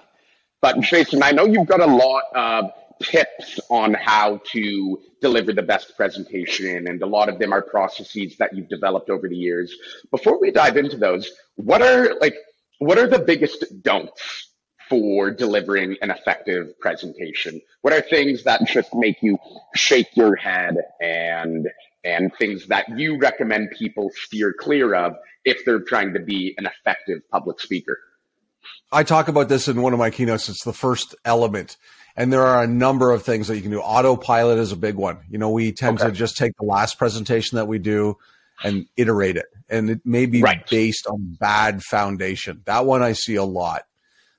But 0.64 0.80
Jason, 0.80 1.22
I 1.22 1.30
know 1.32 1.44
you've 1.44 1.66
got 1.66 1.82
a 1.82 1.86
lot 1.86 2.22
of 2.34 2.70
tips 3.02 3.60
on 3.68 3.92
how 3.92 4.40
to 4.52 4.98
deliver 5.20 5.52
the 5.52 5.60
best 5.60 5.94
presentation, 5.94 6.86
and 6.86 7.02
a 7.02 7.06
lot 7.06 7.28
of 7.28 7.38
them 7.38 7.52
are 7.52 7.60
processes 7.60 8.38
that 8.38 8.56
you've 8.56 8.70
developed 8.70 9.10
over 9.10 9.28
the 9.28 9.36
years. 9.36 9.76
Before 10.10 10.40
we 10.40 10.50
dive 10.50 10.78
into 10.78 10.96
those, 10.96 11.30
what 11.56 11.82
are 11.82 12.18
like 12.18 12.34
what 12.78 12.96
are 12.96 13.06
the 13.06 13.18
biggest 13.18 13.82
don'ts 13.82 14.52
for 14.88 15.30
delivering 15.30 15.98
an 16.00 16.10
effective 16.10 16.80
presentation? 16.80 17.60
What 17.82 17.92
are 17.92 18.00
things 18.00 18.44
that 18.44 18.66
just 18.66 18.94
make 18.94 19.22
you 19.22 19.36
shake 19.74 20.16
your 20.16 20.34
head 20.34 20.78
and 20.98 21.68
and 22.04 22.32
things 22.38 22.68
that 22.68 22.88
you 22.98 23.18
recommend 23.18 23.72
people 23.72 24.10
steer 24.14 24.54
clear 24.58 24.94
of 24.94 25.14
if 25.44 25.62
they're 25.66 25.80
trying 25.80 26.14
to 26.14 26.20
be 26.20 26.54
an 26.56 26.64
effective 26.64 27.20
public 27.30 27.60
speaker? 27.60 27.98
I 28.94 29.02
talk 29.02 29.28
about 29.28 29.48
this 29.48 29.66
in 29.66 29.82
one 29.82 29.92
of 29.92 29.98
my 29.98 30.10
keynotes. 30.10 30.48
It's 30.48 30.64
the 30.64 30.72
first 30.72 31.14
element. 31.24 31.76
And 32.16 32.32
there 32.32 32.44
are 32.46 32.62
a 32.62 32.66
number 32.68 33.10
of 33.10 33.24
things 33.24 33.48
that 33.48 33.56
you 33.56 33.62
can 33.62 33.72
do. 33.72 33.80
Autopilot 33.80 34.58
is 34.58 34.70
a 34.70 34.76
big 34.76 34.94
one. 34.94 35.18
You 35.28 35.38
know, 35.38 35.50
we 35.50 35.72
tend 35.72 36.00
okay. 36.00 36.08
to 36.08 36.14
just 36.14 36.36
take 36.36 36.56
the 36.58 36.64
last 36.64 36.96
presentation 36.96 37.56
that 37.56 37.66
we 37.66 37.80
do 37.80 38.16
and 38.62 38.86
iterate 38.96 39.36
it. 39.36 39.46
And 39.68 39.90
it 39.90 40.00
may 40.04 40.26
be 40.26 40.40
right. 40.40 40.64
based 40.68 41.08
on 41.08 41.36
bad 41.40 41.82
foundation. 41.82 42.62
That 42.66 42.86
one 42.86 43.02
I 43.02 43.14
see 43.14 43.34
a 43.34 43.42
lot. 43.42 43.82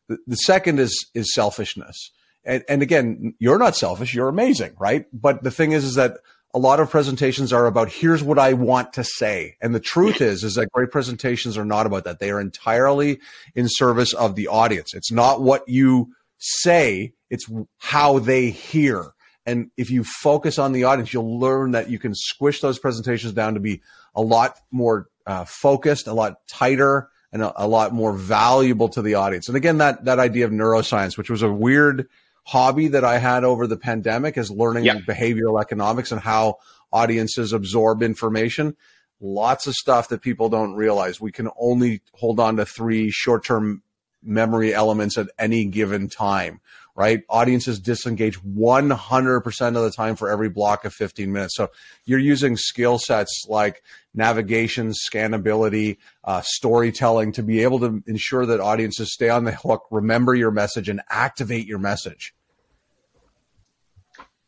The, 0.08 0.20
the 0.26 0.38
second 0.38 0.80
is 0.80 1.10
is 1.14 1.34
selfishness. 1.34 2.12
And, 2.46 2.64
and 2.70 2.82
again, 2.82 3.34
you're 3.40 3.58
not 3.58 3.76
selfish. 3.76 4.14
You're 4.14 4.30
amazing, 4.30 4.76
right? 4.80 5.08
But 5.12 5.44
the 5.44 5.52
thing 5.52 5.74
is, 5.74 5.84
is 5.84 5.96
that 5.96 6.20
a 6.56 6.60
lot 6.60 6.80
of 6.80 6.90
presentations 6.90 7.52
are 7.52 7.66
about 7.66 7.92
here's 7.92 8.24
what 8.24 8.40
I 8.40 8.54
want 8.54 8.94
to 8.94 9.04
say. 9.04 9.58
And 9.62 9.76
the 9.76 9.80
truth 9.82 10.22
is, 10.22 10.42
is 10.42 10.56
that 10.56 10.72
great 10.72 10.90
presentations 10.90 11.58
are 11.58 11.66
not 11.66 11.86
about 11.86 12.06
that. 12.06 12.20
They 12.20 12.32
are 12.32 12.40
entirely 12.40 13.20
in 13.56 13.68
service 13.68 14.14
of 14.14 14.36
the 14.36 14.48
audience. 14.48 14.94
It's 14.94 15.12
not 15.12 15.42
what 15.42 15.68
you 15.68 16.14
say. 16.38 17.12
It's 17.30 17.46
how 17.80 18.20
they 18.20 18.52
hear. 18.52 19.12
And 19.46 19.70
if 19.76 19.90
you 19.90 20.06
focus 20.06 20.58
on 20.58 20.72
the 20.72 20.86
audience, 20.86 21.14
you'll 21.14 21.40
learn 21.40 21.72
that 21.72 21.90
you 21.90 22.00
can 22.00 22.16
squish 22.16 22.62
those 22.62 22.80
presentations 22.80 23.34
down 23.34 23.56
to 23.56 23.60
be 23.60 23.82
a 24.16 24.22
lot 24.22 24.58
more 24.72 25.08
uh, 25.28 25.44
focused, 25.44 26.08
a 26.08 26.14
lot 26.14 26.38
tighter, 26.48 27.10
and 27.34 27.44
a, 27.44 27.66
a, 27.66 27.68
lot 27.68 27.92
more 27.92 28.14
valuable 28.14 28.88
to 28.90 29.02
the 29.02 29.16
audience. 29.16 29.50
And 29.50 29.58
again, 29.58 29.80
that 29.80 30.06
that 30.06 30.20
idea 30.20 30.46
of 30.46 30.52
neuroscience, 30.52 31.18
which 31.18 31.30
was 31.30 31.42
a 31.42 31.52
weird 31.52 32.08
hobby 32.46 32.88
that 32.90 33.04
I 33.04 33.18
had 33.18 33.44
over 33.44 33.68
the 33.68 33.78
pandemic 33.78 34.38
is 34.38 34.50
learning 34.50 34.86
yep. 34.86 34.98
behavioral 35.08 35.60
economics 35.62 36.12
and 36.12 36.22
how 36.22 36.58
audiences 36.94 37.52
absorb 37.52 38.02
information. 38.02 38.78
Lots 39.20 39.68
of 39.68 39.74
stuff 39.74 40.10
that 40.10 40.22
people 40.22 40.50
don't 40.50 40.76
realize. 40.76 41.20
We 41.20 41.32
can 41.32 41.50
only 41.60 42.02
hold 42.14 42.40
on 42.40 42.58
to 42.58 42.66
three 42.66 43.10
short 43.12 43.44
term 43.44 43.82
memory 44.26 44.74
elements 44.74 45.18
at 45.18 45.28
any 45.40 45.66
given 45.66 46.10
time, 46.10 46.60
right? 46.96 47.24
Audiences 47.30 47.80
disengage 47.80 48.42
100% 48.42 49.68
of 49.68 49.84
the 49.84 49.92
time 49.92 50.16
for 50.16 50.30
every 50.30 50.50
block 50.50 50.86
of 50.86 50.94
15 50.94 51.32
minutes. 51.32 51.56
So 51.56 51.70
you're 52.06 52.20
using 52.20 52.58
skill 52.58 53.00
sets 53.00 53.46
like 53.48 53.84
navigation, 54.14 54.92
scannability, 54.92 55.98
uh, 56.24 56.42
storytelling 56.44 57.32
to 57.34 57.44
be 57.44 57.64
able 57.64 57.80
to 57.80 58.04
ensure 58.08 58.46
that 58.46 58.60
audiences 58.60 59.14
stay 59.14 59.30
on 59.30 59.46
the 59.46 59.52
hook, 59.52 59.86
remember 59.92 60.36
your 60.36 60.52
message, 60.52 60.90
and 60.90 61.02
activate 61.10 61.68
your 61.68 61.80
message. 61.80 62.35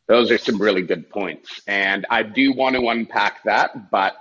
Those 0.08 0.30
are 0.30 0.38
some 0.38 0.60
really 0.60 0.82
good 0.82 1.10
points. 1.10 1.60
And 1.66 2.06
I 2.10 2.22
do 2.22 2.52
want 2.52 2.76
to 2.76 2.88
unpack 2.88 3.44
that, 3.44 3.90
but 3.90 4.16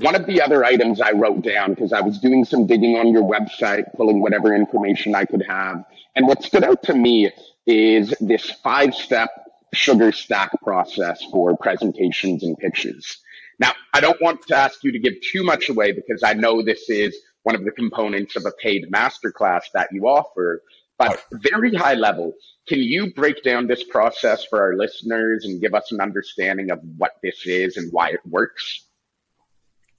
one 0.00 0.14
of 0.14 0.26
the 0.26 0.40
other 0.42 0.64
items 0.64 1.00
I 1.00 1.12
wrote 1.12 1.42
down 1.42 1.74
because 1.74 1.92
I 1.92 2.00
was 2.00 2.18
doing 2.18 2.44
some 2.44 2.66
digging 2.66 2.96
on 2.96 3.08
your 3.08 3.22
website, 3.22 3.84
pulling 3.96 4.20
whatever 4.20 4.54
information 4.54 5.14
I 5.14 5.24
could 5.24 5.44
have. 5.46 5.84
And 6.16 6.26
what 6.26 6.42
stood 6.42 6.64
out 6.64 6.82
to 6.84 6.94
me 6.94 7.30
is 7.66 8.12
this 8.20 8.50
five 8.50 8.94
step 8.94 9.30
sugar 9.74 10.12
stack 10.12 10.50
process 10.62 11.22
for 11.30 11.56
presentations 11.56 12.42
and 12.42 12.58
pictures. 12.58 13.18
Now, 13.58 13.72
I 13.94 14.00
don't 14.00 14.20
want 14.20 14.46
to 14.48 14.56
ask 14.56 14.82
you 14.82 14.92
to 14.92 14.98
give 14.98 15.14
too 15.22 15.44
much 15.44 15.68
away 15.68 15.92
because 15.92 16.22
I 16.22 16.32
know 16.34 16.62
this 16.62 16.88
is 16.88 17.16
one 17.44 17.54
of 17.54 17.64
the 17.64 17.70
components 17.70 18.34
of 18.36 18.44
a 18.44 18.52
paid 18.60 18.90
masterclass 18.90 19.62
that 19.74 19.88
you 19.92 20.06
offer, 20.06 20.62
but 21.08 21.24
very 21.32 21.74
high 21.74 21.94
level, 21.94 22.34
can 22.68 22.78
you 22.78 23.12
break 23.12 23.42
down 23.42 23.66
this 23.66 23.82
process 23.82 24.44
for 24.44 24.60
our 24.60 24.74
listeners 24.74 25.44
and 25.44 25.60
give 25.60 25.74
us 25.74 25.90
an 25.92 26.00
understanding 26.00 26.70
of 26.70 26.80
what 26.96 27.12
this 27.22 27.46
is 27.46 27.76
and 27.76 27.92
why 27.92 28.10
it 28.10 28.20
works? 28.26 28.84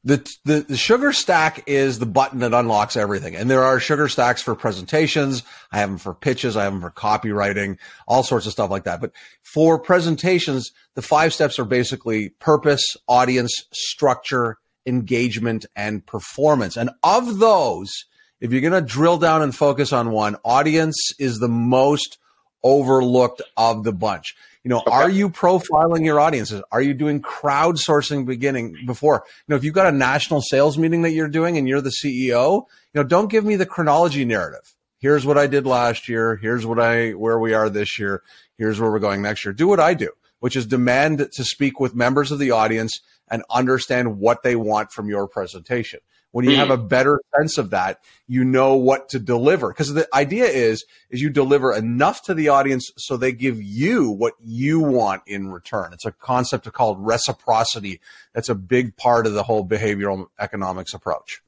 The, 0.05 0.29
the, 0.43 0.59
the 0.67 0.75
sugar 0.75 1.13
stack 1.13 1.63
is 1.65 1.97
the 1.97 2.05
button 2.05 2.39
that 2.39 2.53
unlocks 2.53 2.97
everything. 2.97 3.37
And 3.37 3.49
there 3.49 3.63
are 3.63 3.79
sugar 3.79 4.09
stacks 4.09 4.41
for 4.41 4.53
presentations. 4.53 5.43
I 5.71 5.77
have 5.77 5.89
them 5.89 5.97
for 5.97 6.13
pitches. 6.13 6.57
I 6.57 6.63
have 6.63 6.73
them 6.73 6.81
for 6.81 6.91
copywriting, 6.91 7.77
all 8.05 8.21
sorts 8.21 8.45
of 8.45 8.51
stuff 8.51 8.69
like 8.69 8.83
that. 8.83 8.99
But 8.99 9.13
for 9.43 9.79
presentations, 9.79 10.71
the 10.95 11.01
five 11.01 11.33
steps 11.33 11.57
are 11.57 11.65
basically 11.65 12.29
purpose, 12.29 12.97
audience, 13.07 13.63
structure, 13.71 14.57
engagement, 14.85 15.65
and 15.73 16.05
performance. 16.05 16.75
And 16.75 16.89
of 17.01 17.39
those, 17.39 18.05
if 18.43 18.51
you're 18.51 18.61
going 18.61 18.73
to 18.73 18.81
drill 18.81 19.17
down 19.17 19.41
and 19.41 19.55
focus 19.55 19.93
on 19.93 20.11
one, 20.11 20.35
audience 20.43 21.13
is 21.17 21.39
the 21.39 21.47
most 21.47 22.17
overlooked 22.61 23.41
of 23.55 23.85
the 23.85 23.93
bunch. 23.93 24.35
You 24.65 24.69
know, 24.69 24.79
okay. 24.79 24.91
are 24.91 25.09
you 25.09 25.29
profiling 25.29 26.03
your 26.03 26.19
audiences? 26.19 26.61
Are 26.69 26.81
you 26.81 26.93
doing 26.93 27.21
crowdsourcing 27.21 28.25
beginning 28.25 28.75
before? 28.85 29.23
You 29.25 29.43
know, 29.47 29.55
if 29.55 29.63
you've 29.63 29.73
got 29.73 29.87
a 29.87 29.93
national 29.93 30.41
sales 30.41 30.77
meeting 30.77 31.03
that 31.03 31.11
you're 31.11 31.29
doing 31.29 31.57
and 31.57 31.69
you're 31.69 31.79
the 31.79 31.93
CEO, 32.03 32.65
you 32.93 33.01
know, 33.01 33.03
don't 33.03 33.31
give 33.31 33.45
me 33.45 33.55
the 33.55 33.65
chronology 33.65 34.25
narrative. 34.25 34.75
Here's 34.97 35.25
what 35.25 35.37
I 35.37 35.47
did 35.47 35.65
last 35.65 36.09
year. 36.09 36.35
Here's 36.35 36.65
what 36.65 36.79
I, 36.79 37.11
where 37.11 37.39
we 37.39 37.53
are 37.53 37.69
this 37.69 37.97
year. 37.97 38.23
Here's 38.57 38.77
where 38.77 38.91
we're 38.91 38.99
going 38.99 39.21
next 39.21 39.45
year. 39.45 39.53
Do 39.53 39.69
what 39.69 39.79
I 39.79 39.93
do, 39.93 40.09
which 40.41 40.57
is 40.57 40.65
demand 40.65 41.29
to 41.31 41.43
speak 41.45 41.79
with 41.79 41.95
members 41.95 42.29
of 42.29 42.39
the 42.39 42.51
audience 42.51 42.99
and 43.31 43.41
understand 43.49 44.19
what 44.19 44.43
they 44.43 44.57
want 44.57 44.91
from 44.91 45.07
your 45.07 45.29
presentation. 45.29 46.01
When 46.33 46.49
you 46.49 46.55
have 46.55 46.69
hmm. 46.69 46.73
a 46.73 46.77
better 46.77 47.21
sense 47.37 47.59
of 47.59 47.69
that, 47.69 47.99
you 48.27 48.43
know 48.43 48.75
what 48.75 49.07
to 49.09 49.19
deliver. 49.19 49.67
Because 49.67 49.93
the 49.93 50.07
idea 50.15 50.45
is, 50.45 50.83
is 51.11 51.21
you 51.21 51.29
deliver 51.29 51.75
enough 51.75 52.23
to 52.23 52.33
the 52.33 52.49
audience 52.49 52.89
so 52.97 53.17
they 53.17 53.31
give 53.31 53.61
you 53.61 54.09
what 54.09 54.33
you 54.43 54.79
want 54.79 55.21
in 55.27 55.51
return. 55.51 55.93
It's 55.93 56.07
a 56.07 56.11
concept 56.11 56.71
called 56.73 56.97
reciprocity. 56.99 58.01
That's 58.33 58.49
a 58.49 58.55
big 58.55 58.97
part 58.97 59.27
of 59.27 59.33
the 59.33 59.43
whole 59.43 59.63
behavioral 59.63 60.25
economics 60.39 60.95
approach. 60.95 61.43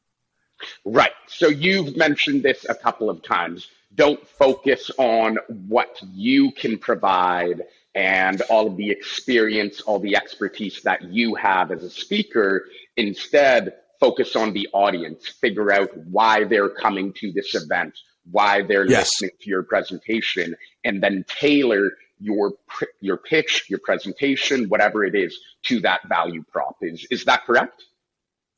Right. 0.86 1.13
So 1.27 1.48
you've 1.48 1.98
mentioned 1.98 2.44
this 2.44 2.63
a 2.70 2.75
couple 2.75 3.10
of 3.10 3.24
times. 3.24 3.68
Don't 3.96 4.25
focus 4.27 4.92
on 5.00 5.39
what 5.68 6.00
you 6.13 6.51
can 6.51 6.77
provide 6.77 7.63
and 7.96 8.42
all 8.51 8.68
of 8.68 8.77
the 8.77 8.92
experience, 8.92 9.82
all 9.82 10.00
the 10.00 10.15
expertise 10.15 10.82
that 10.84 11.01
you 11.06 11.34
have 11.34 11.72
as 11.72 11.82
a 11.82 11.89
speaker. 11.89 12.65
Instead, 12.98 13.74
focus 14.00 14.36
on 14.36 14.54
the 14.54 14.68
audience, 14.74 15.28
figure 15.28 15.72
out 15.72 15.90
why 16.08 16.44
they're 16.44 16.70
coming 16.70 17.14
to 17.14 17.32
this 17.32 17.56
event, 17.56 17.98
why 18.32 18.62
they're 18.62 18.88
yes. 18.88 19.10
listening 19.12 19.38
to 19.42 19.50
your 19.50 19.64
presentation, 19.64 20.56
and 20.84 21.02
then 21.02 21.25
tailor 21.28 21.92
your 22.20 22.54
your 23.02 23.18
pitch, 23.18 23.66
your 23.70 23.80
presentation, 23.84 24.66
whatever 24.70 25.04
it 25.04 25.16
is, 25.16 25.38
to 25.64 25.80
that 25.82 26.02
value 26.08 26.44
prop. 26.52 26.78
Is 26.82 27.06
is 27.12 27.25
that 27.25 27.46
correct? 27.46 27.84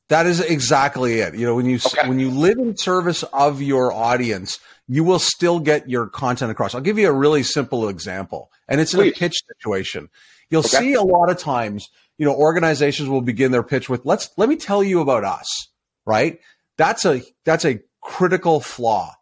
That 0.08 0.26
is 0.26 0.40
exactly 0.40 1.20
it. 1.20 1.34
You 1.34 1.46
know, 1.46 1.54
when 1.54 1.66
you 1.66 1.76
okay. 1.76 2.08
when 2.08 2.18
you 2.18 2.30
live 2.30 2.58
in 2.58 2.76
service 2.76 3.22
of 3.24 3.60
your 3.60 3.92
audience, 3.92 4.58
you 4.88 5.04
will 5.04 5.18
still 5.18 5.60
get 5.60 5.88
your 5.88 6.06
content 6.06 6.50
across. 6.50 6.74
I'll 6.74 6.80
give 6.80 6.98
you 6.98 7.08
a 7.08 7.12
really 7.12 7.42
simple 7.42 7.88
example, 7.88 8.50
and 8.68 8.80
it's 8.80 8.94
in 8.94 9.00
a 9.00 9.12
pitch 9.12 9.36
situation. 9.46 10.08
You'll 10.50 10.60
okay. 10.60 10.78
see 10.78 10.94
a 10.94 11.02
lot 11.02 11.30
of 11.30 11.38
times, 11.38 11.90
you 12.18 12.26
know, 12.26 12.34
organizations 12.34 13.08
will 13.08 13.22
begin 13.22 13.52
their 13.52 13.62
pitch 13.62 13.88
with, 13.88 14.04
let's, 14.04 14.28
let 14.36 14.48
me 14.48 14.56
tell 14.56 14.82
you 14.82 15.00
about 15.00 15.24
us, 15.24 15.68
right? 16.04 16.40
That's 16.76 17.06
a, 17.06 17.22
that's 17.44 17.64
a 17.64 17.80
critical 18.02 18.60
flaw. 18.60 19.14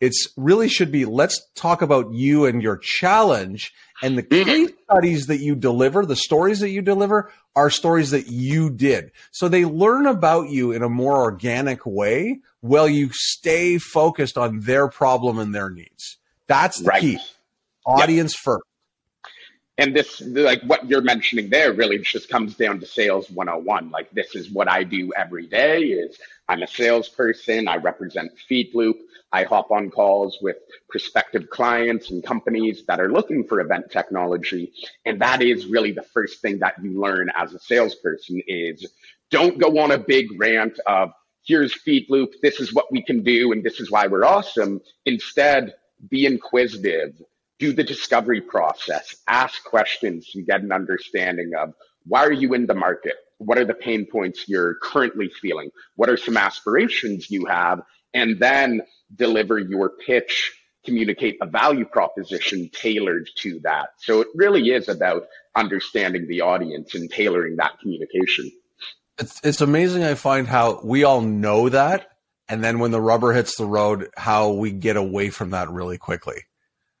It's 0.00 0.28
really 0.36 0.68
should 0.68 0.92
be, 0.92 1.06
let's 1.06 1.40
talk 1.54 1.82
about 1.82 2.12
you 2.12 2.44
and 2.44 2.62
your 2.62 2.76
challenge 2.76 3.72
and 4.02 4.16
the 4.16 4.22
mm-hmm. 4.22 4.48
case 4.48 4.70
studies 4.84 5.26
that 5.26 5.38
you 5.38 5.54
deliver, 5.54 6.04
the 6.04 6.16
stories 6.16 6.60
that 6.60 6.68
you 6.68 6.82
deliver 6.82 7.32
are 7.54 7.70
stories 7.70 8.10
that 8.10 8.26
you 8.26 8.70
did. 8.70 9.10
So 9.30 9.48
they 9.48 9.64
learn 9.64 10.06
about 10.06 10.50
you 10.50 10.72
in 10.72 10.82
a 10.82 10.88
more 10.88 11.16
organic 11.16 11.86
way 11.86 12.40
while 12.60 12.88
you 12.88 13.08
stay 13.12 13.78
focused 13.78 14.36
on 14.36 14.60
their 14.60 14.88
problem 14.88 15.38
and 15.38 15.54
their 15.54 15.70
needs. 15.70 16.18
That's 16.46 16.78
the 16.78 16.88
right. 16.88 17.00
key. 17.00 17.18
Audience 17.86 18.34
yep. 18.34 18.40
first. 18.42 18.64
And 19.78 19.94
this, 19.94 20.22
like 20.22 20.62
what 20.62 20.88
you're 20.88 21.02
mentioning 21.02 21.50
there, 21.50 21.72
really 21.72 21.98
just 21.98 22.30
comes 22.30 22.56
down 22.56 22.80
to 22.80 22.86
sales 22.86 23.30
101. 23.30 23.90
Like 23.90 24.10
this 24.10 24.34
is 24.34 24.50
what 24.50 24.68
I 24.68 24.84
do 24.84 25.12
every 25.14 25.46
day. 25.46 25.82
Is 25.82 26.18
I'm 26.48 26.62
a 26.62 26.66
salesperson. 26.66 27.68
I 27.68 27.76
represent 27.76 28.32
Feedloop. 28.50 28.94
I 29.32 29.44
hop 29.44 29.70
on 29.70 29.90
calls 29.90 30.38
with 30.40 30.56
prospective 30.88 31.50
clients 31.50 32.10
and 32.10 32.24
companies 32.24 32.84
that 32.86 33.00
are 33.00 33.10
looking 33.10 33.44
for 33.44 33.60
event 33.60 33.90
technology. 33.90 34.72
And 35.04 35.20
that 35.20 35.42
is 35.42 35.66
really 35.66 35.92
the 35.92 36.02
first 36.14 36.40
thing 36.40 36.58
that 36.60 36.74
you 36.82 36.98
learn 36.98 37.30
as 37.36 37.52
a 37.52 37.58
salesperson 37.58 38.40
is 38.46 38.86
don't 39.30 39.58
go 39.58 39.78
on 39.78 39.90
a 39.90 39.98
big 39.98 40.28
rant 40.40 40.78
of 40.86 41.10
here's 41.42 41.74
Feedloop. 41.74 42.32
This 42.42 42.60
is 42.60 42.72
what 42.72 42.90
we 42.90 43.02
can 43.02 43.22
do. 43.22 43.52
And 43.52 43.62
this 43.62 43.80
is 43.80 43.90
why 43.90 44.06
we're 44.06 44.24
awesome. 44.24 44.80
Instead, 45.04 45.74
be 46.08 46.24
inquisitive 46.24 47.20
do 47.58 47.72
the 47.72 47.84
discovery 47.84 48.40
process, 48.40 49.16
ask 49.28 49.64
questions 49.64 50.30
and 50.34 50.46
get 50.46 50.62
an 50.62 50.72
understanding 50.72 51.52
of 51.58 51.74
why 52.06 52.24
are 52.24 52.32
you 52.32 52.54
in 52.54 52.66
the 52.66 52.74
market? 52.74 53.14
What 53.38 53.58
are 53.58 53.64
the 53.64 53.74
pain 53.74 54.06
points 54.10 54.48
you're 54.48 54.76
currently 54.82 55.30
feeling? 55.40 55.70
What 55.96 56.08
are 56.08 56.16
some 56.16 56.36
aspirations 56.36 57.30
you 57.30 57.46
have? 57.46 57.82
And 58.14 58.38
then 58.38 58.82
deliver 59.14 59.58
your 59.58 59.90
pitch, 60.06 60.52
communicate 60.84 61.36
a 61.42 61.46
value 61.46 61.84
proposition 61.84 62.70
tailored 62.72 63.28
to 63.36 63.60
that. 63.60 63.90
So 63.98 64.20
it 64.20 64.28
really 64.34 64.70
is 64.70 64.88
about 64.88 65.26
understanding 65.54 66.28
the 66.28 66.42
audience 66.42 66.94
and 66.94 67.10
tailoring 67.10 67.56
that 67.56 67.78
communication. 67.80 68.50
It's, 69.18 69.40
it's 69.42 69.60
amazing. 69.60 70.04
I 70.04 70.14
find 70.14 70.46
how 70.46 70.80
we 70.84 71.04
all 71.04 71.22
know 71.22 71.68
that. 71.70 72.08
And 72.48 72.62
then 72.62 72.78
when 72.78 72.92
the 72.92 73.00
rubber 73.00 73.32
hits 73.32 73.56
the 73.56 73.66
road, 73.66 74.08
how 74.16 74.52
we 74.52 74.70
get 74.70 74.96
away 74.96 75.30
from 75.30 75.50
that 75.50 75.70
really 75.70 75.98
quickly. 75.98 76.44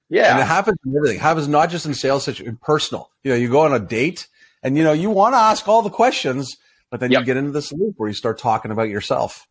Yeah. 0.08 0.32
And 0.32 0.40
it 0.40 0.46
happens 0.46 0.78
in 0.84 0.96
everything. 0.96 1.16
It 1.16 1.22
happens 1.22 1.48
not 1.48 1.70
just 1.70 1.86
in 1.86 1.94
sales 1.94 2.24
situation, 2.24 2.58
personal. 2.62 3.10
You 3.24 3.32
know, 3.32 3.36
you 3.36 3.50
go 3.50 3.60
on 3.60 3.72
a 3.72 3.80
date 3.80 4.28
and 4.62 4.76
you 4.76 4.84
know, 4.84 4.92
you 4.92 5.10
want 5.10 5.34
to 5.34 5.38
ask 5.38 5.66
all 5.68 5.82
the 5.82 5.90
questions, 5.90 6.56
but 6.90 7.00
then 7.00 7.10
yep. 7.10 7.20
you 7.20 7.26
get 7.26 7.36
into 7.36 7.50
this 7.50 7.72
loop 7.72 7.94
where 7.96 8.08
you 8.08 8.14
start 8.14 8.38
talking 8.38 8.70
about 8.70 8.88
yourself. 8.88 9.46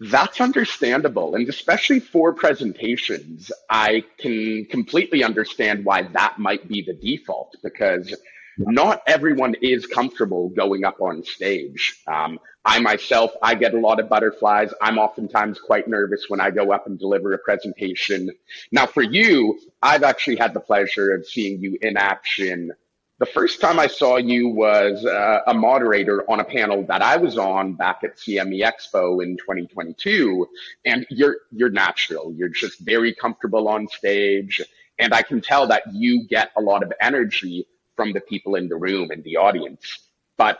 That's 0.00 0.40
understandable. 0.40 1.34
And 1.34 1.48
especially 1.48 2.00
for 2.00 2.32
presentations, 2.32 3.50
I 3.70 4.04
can 4.18 4.66
completely 4.66 5.22
understand 5.22 5.84
why 5.84 6.02
that 6.02 6.38
might 6.38 6.68
be 6.68 6.82
the 6.82 6.94
default 6.94 7.56
because 7.62 8.14
not 8.58 9.02
everyone 9.06 9.54
is 9.60 9.86
comfortable 9.86 10.48
going 10.50 10.84
up 10.84 11.00
on 11.00 11.24
stage. 11.24 12.00
Um, 12.06 12.38
I 12.64 12.78
myself, 12.80 13.32
I 13.42 13.54
get 13.54 13.74
a 13.74 13.78
lot 13.78 14.00
of 14.00 14.08
butterflies. 14.08 14.72
I'm 14.80 14.98
oftentimes 14.98 15.60
quite 15.60 15.88
nervous 15.88 16.26
when 16.28 16.40
I 16.40 16.50
go 16.50 16.72
up 16.72 16.86
and 16.86 16.98
deliver 16.98 17.32
a 17.32 17.38
presentation. 17.38 18.30
Now, 18.72 18.86
for 18.86 19.02
you, 19.02 19.58
I've 19.82 20.02
actually 20.02 20.36
had 20.36 20.54
the 20.54 20.60
pleasure 20.60 21.14
of 21.14 21.26
seeing 21.26 21.60
you 21.60 21.78
in 21.82 21.96
action. 21.96 22.72
The 23.18 23.26
first 23.26 23.60
time 23.60 23.78
I 23.78 23.86
saw 23.86 24.16
you 24.16 24.48
was 24.48 25.04
uh, 25.04 25.40
a 25.46 25.54
moderator 25.54 26.28
on 26.28 26.40
a 26.40 26.44
panel 26.44 26.84
that 26.86 27.00
I 27.00 27.16
was 27.16 27.38
on 27.38 27.74
back 27.74 28.00
at 28.02 28.16
CME 28.16 28.60
Expo 28.60 29.22
in 29.22 29.36
2022, 29.36 30.48
and 30.84 31.06
you're 31.10 31.36
you're 31.52 31.70
natural. 31.70 32.32
You're 32.34 32.48
just 32.48 32.80
very 32.80 33.14
comfortable 33.14 33.68
on 33.68 33.86
stage, 33.88 34.60
and 34.98 35.14
I 35.14 35.22
can 35.22 35.40
tell 35.40 35.68
that 35.68 35.84
you 35.92 36.26
get 36.26 36.50
a 36.56 36.60
lot 36.60 36.82
of 36.82 36.92
energy 37.00 37.68
from 37.96 38.12
the 38.12 38.20
people 38.20 38.54
in 38.56 38.68
the 38.68 38.76
room 38.76 39.10
and 39.10 39.22
the 39.24 39.36
audience. 39.36 39.98
But 40.36 40.58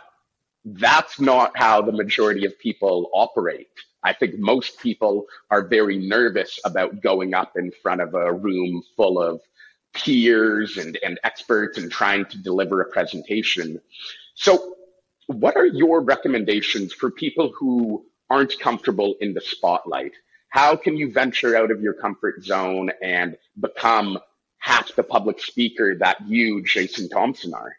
that's 0.65 1.21
not 1.21 1.57
how 1.57 1.83
the 1.83 1.93
majority 1.93 2.45
of 2.47 2.59
people 2.59 3.11
operate. 3.13 3.69
I 4.03 4.13
think 4.13 4.39
most 4.39 4.81
people 4.81 5.27
are 5.51 5.67
very 5.67 5.99
nervous 5.99 6.59
about 6.65 7.01
going 7.01 7.35
up 7.35 7.57
in 7.57 7.73
front 7.83 8.01
of 8.01 8.15
a 8.15 8.33
room 8.33 8.83
full 8.97 9.21
of 9.21 9.41
peers 9.95 10.77
and, 10.77 10.99
and 11.03 11.19
experts 11.25 11.79
and 11.79 11.91
trying 11.91 12.27
to 12.27 12.39
deliver 12.39 12.81
a 12.81 12.91
presentation. 12.91 13.81
So, 14.35 14.75
what 15.27 15.57
are 15.57 15.67
your 15.67 16.03
recommendations 16.03 16.93
for 16.93 17.11
people 17.11 17.53
who 17.59 18.05
aren't 18.29 18.59
comfortable 18.59 19.15
in 19.21 19.33
the 19.33 19.41
spotlight? 19.41 20.13
How 20.49 20.77
can 20.77 20.97
you 20.97 21.11
venture 21.11 21.57
out 21.57 21.71
of 21.71 21.81
your 21.81 21.95
comfort 21.95 22.45
zone 22.45 22.91
and 23.03 23.37
become 23.59 24.19
half 24.65 24.95
the 24.97 25.03
public 25.03 25.41
speaker 25.41 25.95
that 25.99 26.17
you, 26.27 26.63
Jason 26.65 27.07
Thompson, 27.11 27.53
are? 27.53 27.77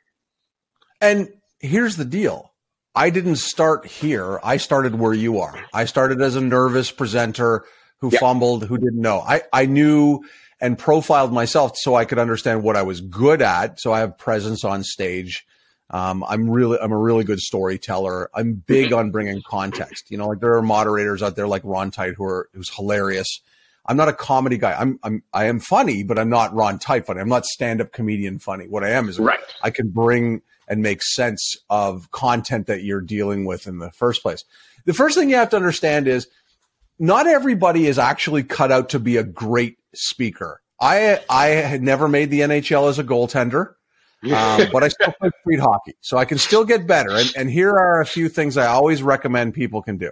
And 1.02 1.30
here's 1.60 1.98
the 1.98 2.06
deal 2.06 2.52
I 2.94 3.10
didn't 3.10 3.38
start 3.38 3.88
here. 3.88 4.40
I 4.44 4.58
started 4.58 4.94
where 4.94 5.14
you 5.14 5.40
are. 5.40 5.60
I 5.74 5.86
started 5.86 6.22
as 6.22 6.36
a 6.36 6.42
nervous 6.42 6.92
presenter 6.92 7.66
who 7.98 8.12
yeah. 8.14 8.20
fumbled, 8.20 8.66
who 8.66 8.78
didn't 8.78 9.02
know. 9.02 9.20
I, 9.20 9.42
I 9.52 9.66
knew 9.66 10.24
and 10.62 10.78
profiled 10.78 11.34
myself 11.34 11.74
so 11.76 11.96
I 11.96 12.06
could 12.06 12.20
understand 12.20 12.62
what 12.62 12.76
I 12.76 12.84
was 12.84 13.02
good 13.02 13.42
at. 13.42 13.80
So 13.80 13.92
I 13.92 14.00
have 14.00 14.18
presence 14.20 14.64
on 14.64 14.84
stage. 14.84 15.44
Um, 15.90 16.24
I'm 16.28 16.48
really, 16.48 16.78
I'm 16.80 16.92
a 16.92 16.98
really 16.98 17.24
good 17.24 17.40
storyteller. 17.40 18.30
I'm 18.34 18.54
big 18.54 18.94
on 18.94 19.10
bringing 19.10 19.42
context. 19.48 20.12
You 20.12 20.18
know, 20.20 20.28
like 20.28 20.40
there 20.40 20.54
are 20.54 20.62
moderators 20.62 21.24
out 21.24 21.36
there 21.36 21.48
like 21.48 21.64
Ron 21.66 21.90
Tite 21.90 22.14
who 22.14 22.26
are, 22.26 22.48
who's 22.54 22.70
hilarious. 22.70 23.42
I'm 23.88 23.98
not 23.98 24.10
a 24.10 24.14
comedy 24.14 24.58
guy. 24.58 24.74
I'm, 24.74 25.00
I'm, 25.04 25.24
I 25.34 25.46
am 25.46 25.60
funny, 25.60 26.04
but 26.04 26.18
I'm 26.18 26.30
not 26.30 26.54
Ron 26.54 26.80
Tite 26.80 27.06
funny. 27.06 27.22
I'm 27.22 27.30
not 27.30 27.46
stand 27.46 27.82
up 27.82 27.92
comedian 27.92 28.40
funny. 28.40 28.68
What 28.68 28.84
I 28.84 28.92
am 28.92 29.10
is 29.10 29.20
right. 29.20 29.40
I 29.62 29.70
can 29.70 29.90
bring 29.90 30.42
and 30.68 30.82
make 30.82 31.04
sense 31.04 31.56
of 31.70 32.10
content 32.12 32.68
that 32.68 32.84
you're 32.84 33.02
dealing 33.02 33.46
with 33.46 33.68
in 33.68 33.78
the 33.78 33.92
first 33.92 34.24
place. 34.24 34.44
The 34.86 34.94
first 34.94 35.18
thing 35.18 35.30
you 35.30 35.36
have 35.36 35.50
to 35.50 35.56
understand 35.56 36.08
is 36.08 36.28
not 36.98 37.28
everybody 37.28 37.88
is 37.88 38.00
actually 38.00 38.44
cut 38.44 38.72
out 38.72 38.90
to 38.90 39.00
be 39.00 39.18
a 39.18 39.24
great 39.24 39.78
speaker. 39.94 40.62
I 40.82 41.22
I 41.30 41.48
had 41.48 41.82
never 41.82 42.08
made 42.08 42.32
the 42.32 42.42
NHL 42.42 42.90
as 42.90 43.00
a 43.00 43.04
goaltender, 43.04 43.76
um, 44.24 44.68
but 44.72 44.84
I 44.84 44.88
still 44.88 45.14
play 45.20 45.30
street 45.42 45.60
hockey, 45.60 45.96
so 46.02 46.18
I 46.18 46.26
can 46.26 46.38
still 46.38 46.66
get 46.66 46.88
better. 46.88 47.12
And, 47.12 47.32
and 47.38 47.50
here 47.50 47.72
are 47.72 48.02
a 48.02 48.06
few 48.06 48.30
things 48.30 48.58
I 48.58 48.68
always 48.68 49.04
recommend 49.04 49.54
people 49.54 49.82
can 49.82 49.98
do. 49.98 50.12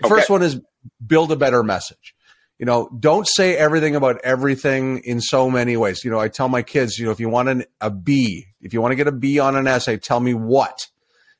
The 0.00 0.06
okay. 0.06 0.14
first 0.14 0.30
one 0.30 0.42
is 0.42 0.60
build 1.06 1.30
a 1.30 1.36
better 1.36 1.62
message 1.62 2.14
you 2.60 2.66
know, 2.66 2.90
don't 3.00 3.26
say 3.26 3.56
everything 3.56 3.96
about 3.96 4.20
everything 4.22 4.98
in 4.98 5.22
so 5.22 5.50
many 5.50 5.78
ways. 5.78 6.04
You 6.04 6.10
know, 6.10 6.20
I 6.20 6.28
tell 6.28 6.50
my 6.50 6.60
kids, 6.60 6.98
you 6.98 7.06
know, 7.06 7.10
if 7.10 7.18
you 7.18 7.30
want 7.30 7.48
an, 7.48 7.64
a 7.80 7.90
B, 7.90 8.48
if 8.60 8.74
you 8.74 8.82
want 8.82 8.92
to 8.92 8.96
get 8.96 9.08
a 9.08 9.12
B 9.12 9.38
on 9.38 9.56
an 9.56 9.66
essay, 9.66 9.96
tell 9.96 10.20
me 10.20 10.34
what. 10.34 10.86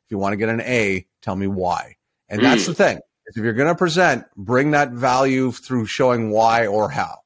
If 0.07 0.11
you 0.11 0.17
want 0.17 0.33
to 0.33 0.39
get 0.39 0.49
an 0.49 0.63
A, 0.63 1.07
tell 1.21 1.37
me 1.37 1.47
why. 1.47 1.97
And 2.31 2.41
hmm. 2.41 2.47
that's 2.47 2.65
the 2.65 2.73
thing. 2.73 3.01
If 3.27 3.37
you're 3.37 3.53
going 3.53 3.69
to 3.69 3.75
present, 3.75 4.25
bring 4.35 4.71
that 4.71 4.93
value 4.93 5.53
through 5.53 5.87
showing 5.87 6.31
why 6.31 6.67
or 6.67 6.89
how. 6.89 7.19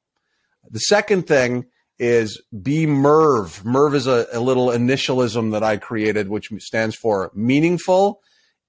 The 0.69 0.79
second 0.79 1.25
thing 1.25 1.67
is 1.97 2.43
be 2.61 2.85
MERV. 2.85 3.63
MERV 3.63 3.95
is 3.95 4.07
a, 4.07 4.27
a 4.33 4.41
little 4.41 4.67
initialism 4.67 5.53
that 5.53 5.63
I 5.63 5.77
created, 5.77 6.27
which 6.27 6.51
stands 6.59 6.95
for 6.97 7.31
meaningful, 7.33 8.19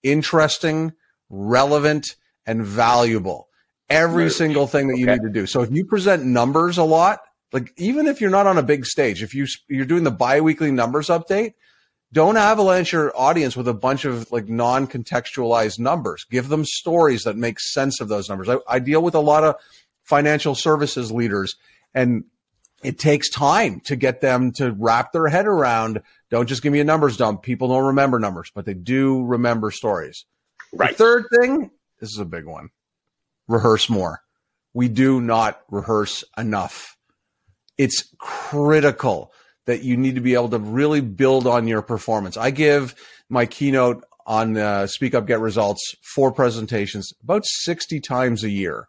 interesting, 0.04 0.92
relevant, 1.28 2.14
and 2.46 2.64
valuable 2.64 3.45
every 3.88 4.30
single 4.30 4.66
thing 4.66 4.88
that 4.88 4.98
you 4.98 5.06
need 5.06 5.22
to 5.22 5.30
do. 5.30 5.46
So 5.46 5.62
if 5.62 5.70
you 5.70 5.84
present 5.84 6.24
numbers 6.24 6.78
a 6.78 6.84
lot, 6.84 7.20
like 7.52 7.72
even 7.76 8.06
if 8.06 8.20
you're 8.20 8.30
not 8.30 8.46
on 8.46 8.58
a 8.58 8.62
big 8.62 8.84
stage, 8.84 9.22
if 9.22 9.34
you 9.34 9.46
you're 9.68 9.86
doing 9.86 10.04
the 10.04 10.10
biweekly 10.10 10.70
numbers 10.70 11.08
update, 11.08 11.54
don't 12.12 12.36
avalanche 12.36 12.92
your 12.92 13.12
audience 13.16 13.56
with 13.56 13.68
a 13.68 13.74
bunch 13.74 14.04
of 14.04 14.30
like 14.32 14.48
non-contextualized 14.48 15.78
numbers. 15.78 16.24
Give 16.30 16.48
them 16.48 16.64
stories 16.64 17.24
that 17.24 17.36
make 17.36 17.60
sense 17.60 18.00
of 18.00 18.08
those 18.08 18.28
numbers. 18.28 18.48
I, 18.48 18.58
I 18.68 18.78
deal 18.78 19.02
with 19.02 19.14
a 19.14 19.20
lot 19.20 19.44
of 19.44 19.56
financial 20.06 20.54
services 20.54 21.10
leaders 21.10 21.56
and 21.94 22.24
it 22.82 22.98
takes 22.98 23.28
time 23.28 23.80
to 23.80 23.96
get 23.96 24.20
them 24.20 24.52
to 24.52 24.72
wrap 24.78 25.12
their 25.12 25.26
head 25.26 25.46
around 25.46 26.00
don't 26.30 26.48
just 26.48 26.62
give 26.62 26.72
me 26.72 26.78
a 26.78 26.84
numbers 26.84 27.16
dump 27.16 27.42
people 27.42 27.68
don't 27.68 27.86
remember 27.86 28.20
numbers 28.20 28.50
but 28.54 28.64
they 28.64 28.74
do 28.74 29.24
remember 29.24 29.70
stories 29.72 30.24
right 30.72 30.90
the 30.90 30.96
third 30.96 31.24
thing 31.40 31.70
this 31.98 32.10
is 32.10 32.18
a 32.18 32.24
big 32.24 32.44
one 32.44 32.70
rehearse 33.48 33.88
more. 33.88 34.20
We 34.74 34.88
do 34.88 35.20
not 35.20 35.60
rehearse 35.70 36.24
enough. 36.36 36.96
It's 37.78 38.14
critical 38.18 39.32
that 39.66 39.82
you 39.82 39.96
need 39.96 40.14
to 40.14 40.20
be 40.20 40.34
able 40.34 40.48
to 40.50 40.58
really 40.58 41.00
build 41.00 41.46
on 41.46 41.66
your 41.66 41.82
performance. 41.82 42.36
I 42.36 42.50
give 42.50 42.94
my 43.28 43.46
keynote 43.46 44.04
on 44.26 44.56
uh, 44.56 44.86
Speak 44.86 45.14
Up 45.14 45.26
Get 45.26 45.40
Results 45.40 45.94
four 46.02 46.32
presentations 46.32 47.12
about 47.22 47.44
60 47.44 48.00
times 48.00 48.44
a 48.44 48.50
year. 48.50 48.88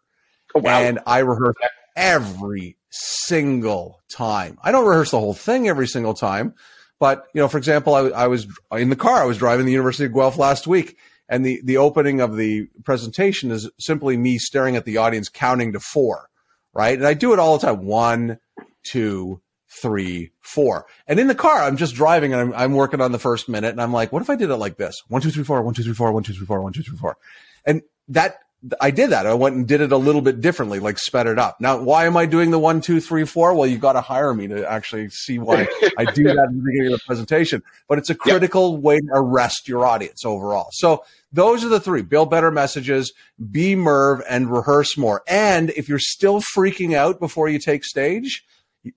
Oh, 0.55 0.61
wow. 0.61 0.79
And 0.79 0.99
I 1.05 1.19
rehearse 1.19 1.55
every 1.95 2.77
single 2.89 3.99
time. 4.09 4.57
I 4.63 4.71
don't 4.71 4.85
rehearse 4.85 5.11
the 5.11 5.19
whole 5.19 5.33
thing 5.33 5.67
every 5.67 5.87
single 5.87 6.13
time, 6.13 6.53
but 6.99 7.27
you 7.33 7.41
know, 7.41 7.47
for 7.47 7.57
example, 7.57 7.93
I, 7.93 8.07
I 8.09 8.27
was 8.27 8.47
in 8.71 8.89
the 8.89 8.95
car. 8.95 9.21
I 9.21 9.25
was 9.25 9.37
driving 9.37 9.65
the 9.65 9.71
University 9.71 10.05
of 10.05 10.13
Guelph 10.13 10.37
last 10.37 10.67
week, 10.67 10.97
and 11.29 11.45
the 11.45 11.61
the 11.63 11.77
opening 11.77 12.21
of 12.21 12.37
the 12.37 12.67
presentation 12.83 13.51
is 13.51 13.69
simply 13.79 14.17
me 14.17 14.37
staring 14.37 14.75
at 14.75 14.85
the 14.85 14.97
audience, 14.97 15.29
counting 15.29 15.73
to 15.73 15.79
four, 15.79 16.29
right? 16.73 16.97
And 16.97 17.07
I 17.07 17.13
do 17.13 17.33
it 17.33 17.39
all 17.39 17.57
the 17.57 17.67
time: 17.67 17.85
one, 17.85 18.39
two, 18.83 19.41
three, 19.69 20.31
four. 20.41 20.85
And 21.07 21.19
in 21.19 21.27
the 21.27 21.35
car, 21.35 21.61
I'm 21.61 21.77
just 21.77 21.95
driving 21.95 22.33
and 22.33 22.41
I'm, 22.41 22.53
I'm 22.53 22.73
working 22.73 23.01
on 23.01 23.11
the 23.11 23.19
first 23.19 23.49
minute, 23.49 23.71
and 23.71 23.81
I'm 23.81 23.93
like, 23.93 24.11
what 24.11 24.21
if 24.21 24.29
I 24.29 24.35
did 24.35 24.49
it 24.49 24.57
like 24.57 24.77
this? 24.77 25.03
One, 25.07 25.21
two, 25.21 25.31
three, 25.31 25.43
four. 25.43 25.61
One, 25.61 25.73
two, 25.73 25.83
three, 25.83 25.93
four. 25.93 26.11
One, 26.11 26.23
two, 26.23 26.33
three, 26.33 26.45
four. 26.45 26.61
One, 26.61 26.73
two, 26.73 26.83
three, 26.83 26.97
four. 26.97 27.17
And 27.65 27.81
that 28.09 28.39
I 28.81 28.91
did 28.91 29.11
that. 29.11 29.25
I 29.25 29.33
went 29.33 29.55
and 29.55 29.67
did 29.67 29.81
it 29.81 29.91
a 29.91 29.97
little 29.97 30.21
bit 30.21 30.41
differently, 30.41 30.79
like 30.79 30.97
sped 30.97 31.27
it 31.27 31.37
up. 31.37 31.61
Now, 31.61 31.77
why 31.81 32.05
am 32.05 32.17
I 32.17 32.25
doing 32.25 32.51
the 32.51 32.59
one, 32.59 32.81
two, 32.81 32.99
three, 32.99 33.25
four? 33.25 33.53
Well, 33.53 33.67
you've 33.67 33.81
got 33.81 33.93
to 33.93 34.01
hire 34.01 34.33
me 34.33 34.47
to 34.47 34.69
actually 34.69 35.09
see 35.09 35.39
why 35.39 35.67
I 35.97 36.05
do 36.05 36.23
that 36.23 36.47
in 36.49 36.57
the 36.57 36.63
beginning 36.63 36.93
of 36.93 36.99
the 36.99 37.05
presentation. 37.05 37.63
But 37.87 37.97
it's 37.97 38.09
a 38.09 38.15
critical 38.15 38.77
way 38.77 38.99
to 38.99 39.11
arrest 39.13 39.67
your 39.67 39.85
audience 39.85 40.25
overall. 40.25 40.69
So 40.71 41.03
those 41.31 41.63
are 41.63 41.69
the 41.69 41.79
three: 41.79 42.01
build 42.01 42.29
better 42.29 42.51
messages, 42.51 43.13
be 43.51 43.75
Merv, 43.75 44.21
and 44.29 44.51
rehearse 44.51 44.97
more. 44.97 45.23
And 45.27 45.69
if 45.71 45.87
you're 45.87 45.99
still 45.99 46.41
freaking 46.41 46.95
out 46.95 47.19
before 47.19 47.49
you 47.49 47.59
take 47.59 47.83
stage, 47.83 48.43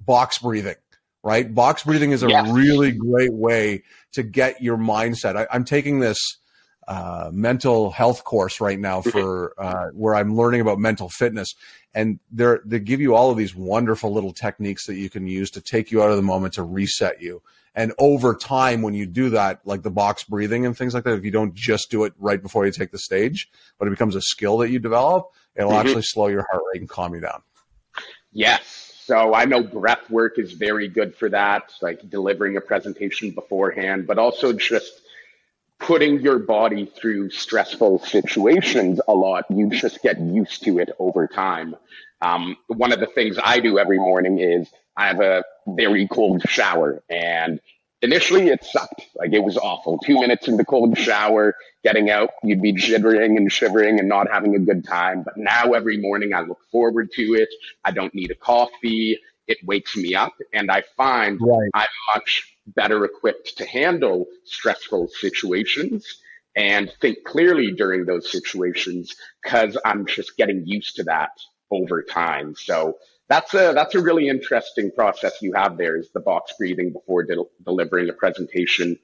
box 0.00 0.38
breathing. 0.38 0.76
Right, 1.22 1.54
box 1.54 1.84
breathing 1.84 2.12
is 2.12 2.22
a 2.22 2.30
yes. 2.30 2.48
really 2.50 2.92
great 2.92 3.34
way 3.34 3.82
to 4.12 4.22
get 4.22 4.62
your 4.62 4.78
mindset. 4.78 5.36
I, 5.36 5.46
I'm 5.52 5.64
taking 5.64 6.00
this 6.00 6.16
uh, 6.90 7.30
mental 7.32 7.92
health 7.92 8.24
course 8.24 8.60
right 8.60 8.80
now 8.80 8.98
mm-hmm. 8.98 9.10
for 9.10 9.54
uh, 9.58 9.90
where 9.92 10.16
I'm 10.16 10.34
learning 10.34 10.60
about 10.60 10.80
mental 10.80 11.08
fitness, 11.08 11.54
and 11.94 12.18
they 12.32 12.56
they 12.64 12.80
give 12.80 13.00
you 13.00 13.14
all 13.14 13.30
of 13.30 13.36
these 13.36 13.54
wonderful 13.54 14.12
little 14.12 14.32
techniques 14.32 14.86
that 14.86 14.96
you 14.96 15.08
can 15.08 15.28
use 15.28 15.52
to 15.52 15.60
take 15.60 15.92
you 15.92 16.02
out 16.02 16.10
of 16.10 16.16
the 16.16 16.22
moment 16.22 16.54
to 16.54 16.64
reset 16.64 17.22
you. 17.22 17.42
And 17.76 17.92
over 18.00 18.34
time, 18.34 18.82
when 18.82 18.94
you 18.94 19.06
do 19.06 19.30
that, 19.30 19.60
like 19.64 19.82
the 19.82 19.90
box 19.90 20.24
breathing 20.24 20.66
and 20.66 20.76
things 20.76 20.92
like 20.92 21.04
that, 21.04 21.14
if 21.14 21.24
you 21.24 21.30
don't 21.30 21.54
just 21.54 21.92
do 21.92 22.02
it 22.02 22.12
right 22.18 22.42
before 22.42 22.66
you 22.66 22.72
take 22.72 22.90
the 22.90 22.98
stage, 22.98 23.48
but 23.78 23.86
it 23.86 23.92
becomes 23.92 24.16
a 24.16 24.20
skill 24.20 24.58
that 24.58 24.70
you 24.70 24.80
develop, 24.80 25.30
it'll 25.54 25.70
mm-hmm. 25.70 25.86
actually 25.86 26.02
slow 26.02 26.26
your 26.26 26.44
heart 26.50 26.64
rate 26.72 26.80
and 26.80 26.90
calm 26.90 27.14
you 27.14 27.20
down. 27.20 27.40
Yes. 28.32 29.02
So 29.04 29.32
I 29.32 29.44
know 29.44 29.62
breath 29.62 30.10
work 30.10 30.40
is 30.40 30.54
very 30.54 30.88
good 30.88 31.14
for 31.14 31.28
that, 31.28 31.72
like 31.80 32.10
delivering 32.10 32.56
a 32.56 32.60
presentation 32.60 33.30
beforehand, 33.30 34.08
but 34.08 34.18
also 34.18 34.52
just 34.52 35.02
putting 35.80 36.20
your 36.20 36.38
body 36.38 36.86
through 36.86 37.30
stressful 37.30 38.00
situations 38.00 39.00
a 39.08 39.14
lot, 39.14 39.46
you 39.50 39.70
just 39.70 40.02
get 40.02 40.20
used 40.20 40.62
to 40.64 40.78
it 40.78 40.90
over 40.98 41.26
time. 41.26 41.74
Um, 42.22 42.56
one 42.68 42.92
of 42.92 43.00
the 43.00 43.06
things 43.06 43.38
I 43.42 43.60
do 43.60 43.78
every 43.78 43.98
morning 43.98 44.38
is 44.38 44.68
I 44.96 45.06
have 45.06 45.20
a 45.20 45.42
very 45.66 46.06
cold 46.06 46.42
shower 46.48 47.02
and 47.08 47.60
initially 48.02 48.48
it 48.48 48.62
sucked. 48.62 49.06
Like 49.16 49.32
it 49.32 49.42
was 49.42 49.56
awful. 49.56 49.98
Two 49.98 50.20
minutes 50.20 50.48
in 50.48 50.58
the 50.58 50.64
cold 50.64 50.98
shower, 50.98 51.54
getting 51.82 52.10
out, 52.10 52.30
you'd 52.42 52.60
be 52.60 52.74
jittering 52.74 53.36
and 53.38 53.50
shivering 53.50 53.98
and 53.98 54.08
not 54.08 54.30
having 54.30 54.54
a 54.54 54.58
good 54.58 54.84
time. 54.86 55.22
But 55.22 55.38
now 55.38 55.72
every 55.72 55.96
morning 55.96 56.34
I 56.34 56.42
look 56.42 56.60
forward 56.70 57.10
to 57.12 57.22
it. 57.34 57.48
I 57.84 57.90
don't 57.90 58.14
need 58.14 58.30
a 58.30 58.34
coffee. 58.34 59.18
It 59.46 59.58
wakes 59.64 59.96
me 59.96 60.14
up 60.14 60.34
and 60.52 60.70
I 60.70 60.82
find 60.96 61.40
right. 61.40 61.70
I'm 61.74 61.88
much 62.14 62.54
better 62.74 63.04
equipped 63.04 63.58
to 63.58 63.66
handle 63.66 64.26
stressful 64.44 65.08
situations 65.08 66.20
and 66.56 66.92
think 67.00 67.18
clearly 67.24 67.72
during 67.72 68.04
those 68.04 68.30
situations 68.30 69.14
because 69.42 69.76
I'm 69.84 70.06
just 70.06 70.36
getting 70.36 70.66
used 70.66 70.96
to 70.96 71.04
that 71.04 71.30
over 71.70 72.02
time. 72.02 72.54
So 72.56 72.98
that's 73.28 73.54
a 73.54 73.72
that's 73.74 73.94
a 73.94 74.00
really 74.00 74.28
interesting 74.28 74.90
process 74.90 75.40
you 75.40 75.52
have 75.54 75.78
there 75.78 75.96
is 75.96 76.10
the 76.10 76.20
box 76.20 76.52
breathing 76.58 76.92
before 76.92 77.22
de- 77.22 77.44
delivering 77.64 78.08
a 78.08 78.12
presentation. 78.12 78.98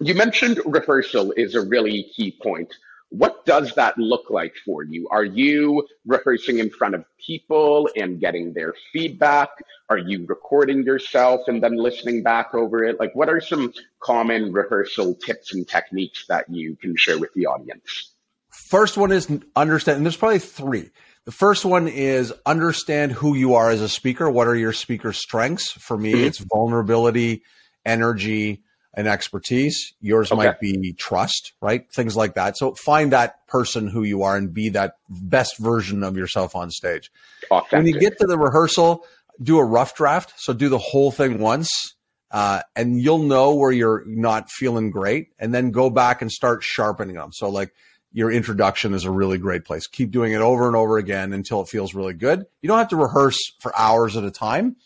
You 0.00 0.14
mentioned 0.14 0.60
rehearsal 0.64 1.32
is 1.32 1.54
a 1.54 1.60
really 1.60 2.04
key 2.16 2.36
point. 2.42 2.72
What 3.10 3.46
does 3.46 3.74
that 3.74 3.96
look 3.96 4.28
like 4.28 4.54
for 4.66 4.82
you? 4.82 5.08
Are 5.10 5.24
you 5.24 5.86
rehearsing 6.04 6.58
in 6.58 6.68
front 6.68 6.94
of 6.94 7.04
people 7.24 7.88
and 7.96 8.20
getting 8.20 8.52
their 8.52 8.74
feedback? 8.92 9.48
Are 9.88 9.96
you 9.96 10.26
recording 10.26 10.82
yourself 10.82 11.40
and 11.46 11.62
then 11.62 11.76
listening 11.76 12.22
back 12.22 12.54
over 12.54 12.84
it? 12.84 13.00
Like, 13.00 13.14
what 13.14 13.30
are 13.30 13.40
some 13.40 13.72
common 14.00 14.52
rehearsal 14.52 15.14
tips 15.14 15.54
and 15.54 15.66
techniques 15.66 16.26
that 16.28 16.50
you 16.50 16.76
can 16.76 16.96
share 16.96 17.18
with 17.18 17.32
the 17.32 17.46
audience? 17.46 18.12
First 18.50 18.98
one 18.98 19.12
is 19.12 19.26
understand, 19.56 19.96
and 19.96 20.06
there's 20.06 20.16
probably 20.16 20.40
three. 20.40 20.90
The 21.24 21.32
first 21.32 21.64
one 21.64 21.88
is 21.88 22.34
understand 22.44 23.12
who 23.12 23.34
you 23.34 23.54
are 23.54 23.70
as 23.70 23.80
a 23.80 23.88
speaker. 23.88 24.30
What 24.30 24.48
are 24.48 24.56
your 24.56 24.74
speaker 24.74 25.14
strengths? 25.14 25.72
For 25.72 25.96
me, 25.96 26.12
mm-hmm. 26.12 26.24
it's 26.24 26.38
vulnerability, 26.38 27.42
energy, 27.86 28.64
and 28.94 29.06
expertise. 29.06 29.94
Yours 30.00 30.32
okay. 30.32 30.46
might 30.46 30.60
be 30.60 30.92
trust, 30.94 31.52
right? 31.60 31.90
Things 31.92 32.16
like 32.16 32.34
that. 32.34 32.56
So 32.56 32.74
find 32.74 33.12
that 33.12 33.46
person 33.46 33.86
who 33.88 34.02
you 34.02 34.22
are 34.22 34.36
and 34.36 34.52
be 34.52 34.70
that 34.70 34.94
best 35.08 35.58
version 35.58 36.02
of 36.02 36.16
yourself 36.16 36.56
on 36.56 36.70
stage. 36.70 37.10
Authentic. 37.50 37.72
When 37.72 37.86
you 37.86 38.00
get 38.00 38.18
to 38.18 38.26
the 38.26 38.38
rehearsal, 38.38 39.04
do 39.42 39.58
a 39.58 39.64
rough 39.64 39.94
draft. 39.94 40.34
So 40.36 40.52
do 40.52 40.68
the 40.68 40.78
whole 40.78 41.10
thing 41.10 41.38
once. 41.38 41.94
Uh, 42.30 42.60
and 42.76 43.00
you'll 43.00 43.22
know 43.22 43.54
where 43.54 43.72
you're 43.72 44.04
not 44.06 44.50
feeling 44.50 44.90
great 44.90 45.28
and 45.38 45.54
then 45.54 45.70
go 45.70 45.88
back 45.88 46.20
and 46.20 46.30
start 46.30 46.62
sharpening 46.62 47.16
them. 47.16 47.30
So 47.32 47.48
like 47.48 47.72
your 48.12 48.30
introduction 48.30 48.94
is 48.94 49.04
a 49.04 49.10
really 49.10 49.38
great 49.38 49.64
place. 49.64 49.86
Keep 49.86 50.10
doing 50.10 50.32
it 50.32 50.40
over 50.40 50.66
and 50.66 50.76
over 50.76 50.98
again 50.98 51.32
until 51.32 51.62
it 51.62 51.68
feels 51.68 51.94
really 51.94 52.14
good. 52.14 52.44
You 52.60 52.68
don't 52.68 52.78
have 52.78 52.88
to 52.88 52.96
rehearse 52.96 53.38
for 53.60 53.72
hours 53.78 54.16
at 54.16 54.24
a 54.24 54.30
time 54.30 54.76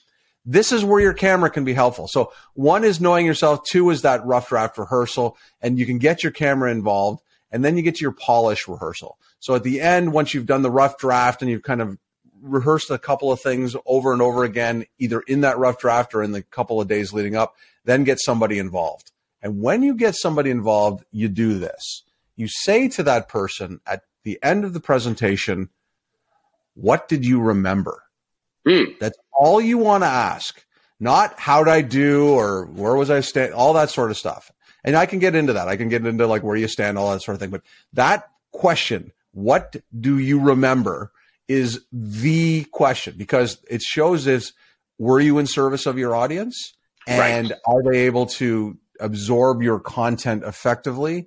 this 0.45 0.73
is 0.73 0.85
where 0.85 1.01
your 1.01 1.15
camera 1.15 1.51
can 1.51 1.65
be 1.65 1.73
helpful. 1.73 2.09
So 2.09 2.33
one 2.55 2.85
is 2.85 3.01
knowing 3.01 3.27
yourself. 3.27 3.65
Two 3.65 3.91
is 3.91 4.03
that 4.03 4.25
rough 4.27 4.49
draft 4.49 4.79
rehearsal 4.79 5.37
and 5.61 5.79
you 5.79 5.87
can 5.87 5.99
get 5.99 6.23
your 6.23 6.33
camera 6.33 6.71
involved 6.71 7.23
and 7.51 7.65
then 7.65 7.77
you 7.77 7.83
get 7.83 7.97
to 7.97 8.03
your 8.03 8.13
polish 8.13 8.67
rehearsal. 8.67 9.19
So 9.39 9.55
at 9.55 9.63
the 9.63 9.81
end, 9.81 10.13
once 10.13 10.35
you've 10.35 10.47
done 10.47 10.63
the 10.63 10.71
rough 10.71 10.99
draft 10.99 11.43
and 11.43 11.51
you've 11.51 11.63
kind 11.63 11.83
of 11.83 11.99
rehearsed 12.41 12.91
a 12.91 12.99
couple 12.99 13.31
of 13.31 13.41
things 13.41 13.77
over 13.87 14.13
and 14.13 14.21
over 14.21 14.43
again, 14.43 14.87
either 14.99 15.21
in 15.21 15.43
that 15.43 15.59
rough 15.59 15.79
draft 15.79 16.15
or 16.15 16.23
in 16.23 16.33
the 16.33 16.43
couple 16.43 16.81
of 16.81 16.89
days 16.89 17.13
leading 17.13 17.37
up, 17.37 17.55
then 17.85 18.05
get 18.05 18.19
somebody 18.21 18.59
involved. 18.59 19.13
And 19.43 19.61
when 19.61 19.83
you 19.83 19.95
get 19.95 20.15
somebody 20.17 20.51
involved, 20.51 21.05
you 21.13 21.29
do 21.29 21.59
this. 21.59 22.03
You 22.37 22.49
say 22.49 22.89
to 22.89 23.03
that 23.05 23.29
person 23.29 23.81
at 23.87 24.03
the 24.25 24.39
end 24.43 24.65
of 24.65 24.73
the 24.73 24.81
presentation, 24.81 25.69
what 26.75 27.09
did 27.09 27.27
you 27.27 27.41
remember? 27.41 28.02
Mm. 28.67 28.99
That's 28.99 29.19
all 29.33 29.61
you 29.61 29.79
want 29.79 30.05
to 30.05 30.09
ask. 30.09 30.65
Not 31.01 31.39
how 31.39 31.65
did 31.65 31.71
I 31.73 31.83
do 31.83 32.29
or 32.29 32.67
where 32.67 32.95
was 32.95 33.11
I 33.11 33.21
stand, 33.21 33.55
all 33.55 33.73
that 33.73 33.91
sort 33.91 34.11
of 34.11 34.17
stuff. 34.17 34.53
And 34.85 34.97
I 34.97 35.07
can 35.07 35.19
get 35.19 35.35
into 35.35 35.53
that. 35.53 35.69
I 35.69 35.77
can 35.77 35.89
get 35.89 36.07
into 36.07 36.27
like 36.27 36.43
where 36.43 36.57
you 36.57 36.69
stand, 36.69 36.97
all 36.97 37.13
that 37.13 37.23
sort 37.23 37.35
of 37.35 37.41
thing. 37.41 37.51
But 37.51 37.63
that 37.93 38.29
question, 38.53 39.13
what 39.33 39.77
do 39.99 40.19
you 40.19 40.39
remember, 40.39 41.11
is 41.49 41.85
the 41.93 42.65
question 42.73 43.15
because 43.17 43.59
it 43.69 43.83
shows 43.83 44.27
is 44.27 44.53
were 44.99 45.21
you 45.21 45.39
in 45.39 45.47
service 45.47 45.87
of 45.87 45.99
your 45.99 46.15
audience 46.15 46.75
and 47.07 47.51
right. 47.51 47.59
are 47.67 47.83
they 47.83 48.01
able 48.01 48.27
to 48.27 48.79
absorb 49.01 49.63
your 49.63 49.81
content 49.81 50.45
effectively 50.45 51.27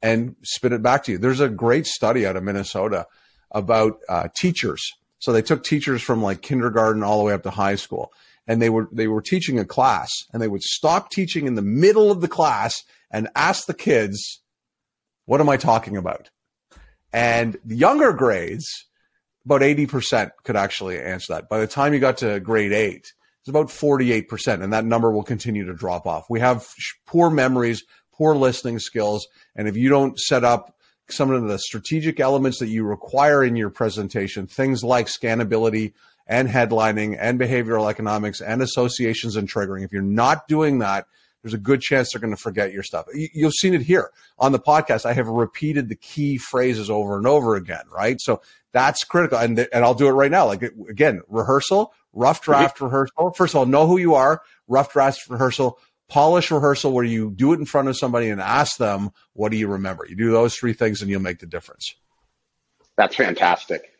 and 0.00 0.36
spit 0.44 0.72
it 0.72 0.82
back 0.82 1.02
to 1.04 1.12
you? 1.12 1.18
There's 1.18 1.40
a 1.40 1.48
great 1.48 1.86
study 1.86 2.24
out 2.24 2.36
of 2.36 2.44
Minnesota 2.44 3.06
about 3.50 3.98
uh, 4.08 4.28
teachers 4.36 4.92
so 5.18 5.32
they 5.32 5.42
took 5.42 5.64
teachers 5.64 6.02
from 6.02 6.22
like 6.22 6.42
kindergarten 6.42 7.02
all 7.02 7.18
the 7.18 7.24
way 7.24 7.32
up 7.32 7.42
to 7.42 7.50
high 7.50 7.74
school 7.74 8.12
and 8.48 8.62
they 8.62 8.70
were 8.70 8.88
they 8.90 9.06
were 9.06 9.22
teaching 9.22 9.58
a 9.60 9.64
class 9.64 10.10
and 10.32 10.42
they 10.42 10.48
would 10.48 10.62
stop 10.62 11.10
teaching 11.10 11.46
in 11.46 11.54
the 11.54 11.62
middle 11.62 12.10
of 12.10 12.20
the 12.20 12.28
class 12.28 12.82
and 13.10 13.28
ask 13.36 13.66
the 13.66 13.74
kids, 13.74 14.40
"What 15.26 15.40
am 15.40 15.48
I 15.48 15.58
talking 15.58 15.96
about?" 15.96 16.30
And 17.12 17.58
the 17.64 17.76
younger 17.76 18.12
grades, 18.12 18.86
about 19.44 19.62
80% 19.62 20.30
could 20.42 20.56
actually 20.56 21.00
answer 21.00 21.34
that. 21.34 21.48
By 21.48 21.58
the 21.58 21.66
time 21.66 21.94
you 21.94 22.00
got 22.00 22.18
to 22.18 22.40
grade 22.40 22.72
8, 22.72 23.12
it's 23.40 23.48
about 23.48 23.68
48% 23.68 24.62
and 24.62 24.72
that 24.72 24.84
number 24.84 25.10
will 25.10 25.22
continue 25.22 25.64
to 25.64 25.74
drop 25.74 26.06
off. 26.06 26.26
We 26.28 26.40
have 26.40 26.66
poor 27.06 27.30
memories, 27.30 27.82
poor 28.12 28.34
listening 28.34 28.78
skills, 28.78 29.26
and 29.54 29.68
if 29.68 29.76
you 29.76 29.88
don't 29.88 30.18
set 30.18 30.44
up 30.44 30.74
some 31.10 31.30
of 31.30 31.48
the 31.48 31.58
strategic 31.58 32.20
elements 32.20 32.58
that 32.58 32.68
you 32.68 32.84
require 32.84 33.42
in 33.42 33.56
your 33.56 33.70
presentation, 33.70 34.46
things 34.46 34.82
like 34.82 35.06
scannability 35.06 35.92
and 36.26 36.48
headlining 36.48 37.16
and 37.18 37.40
behavioral 37.40 37.90
economics 37.90 38.40
and 38.40 38.62
associations 38.62 39.36
and 39.36 39.50
triggering. 39.50 39.84
If 39.84 39.92
you're 39.92 40.02
not 40.02 40.46
doing 40.46 40.80
that, 40.80 41.06
there's 41.42 41.54
a 41.54 41.58
good 41.58 41.80
chance 41.80 42.12
they're 42.12 42.20
going 42.20 42.34
to 42.34 42.40
forget 42.40 42.72
your 42.72 42.82
stuff. 42.82 43.06
You've 43.14 43.54
seen 43.54 43.72
it 43.72 43.80
here 43.82 44.10
on 44.38 44.52
the 44.52 44.58
podcast. 44.58 45.06
I 45.06 45.12
have 45.14 45.28
repeated 45.28 45.88
the 45.88 45.94
key 45.94 46.36
phrases 46.36 46.90
over 46.90 47.16
and 47.16 47.26
over 47.26 47.54
again, 47.54 47.84
right? 47.90 48.20
So 48.20 48.42
that's 48.72 49.04
critical. 49.04 49.38
And, 49.38 49.58
and 49.72 49.84
I'll 49.84 49.94
do 49.94 50.08
it 50.08 50.12
right 50.12 50.30
now. 50.30 50.46
Like 50.46 50.62
again, 50.62 51.22
rehearsal, 51.28 51.94
rough 52.12 52.42
draft 52.42 52.76
mm-hmm. 52.76 52.86
rehearsal. 52.86 53.32
First 53.32 53.54
of 53.54 53.58
all, 53.58 53.66
know 53.66 53.86
who 53.86 53.98
you 53.98 54.14
are, 54.14 54.42
rough 54.66 54.92
draft 54.92 55.28
rehearsal, 55.30 55.78
polish 56.08 56.50
rehearsal 56.50 56.92
where 56.92 57.04
you 57.04 57.30
do 57.30 57.52
it 57.52 57.58
in 57.58 57.64
front 57.64 57.88
of 57.88 57.96
somebody 57.96 58.30
and 58.30 58.40
ask 58.40 58.76
them, 58.78 59.10
what 59.34 59.50
do 59.50 59.58
you 59.58 59.68
remember? 59.68 60.06
You 60.08 60.16
do 60.16 60.30
those 60.30 60.54
three 60.54 60.72
things 60.72 61.02
and 61.02 61.10
you'll 61.10 61.20
make 61.20 61.38
the 61.38 61.46
difference. 61.46 61.94
That's 62.96 63.14
fantastic. 63.14 63.92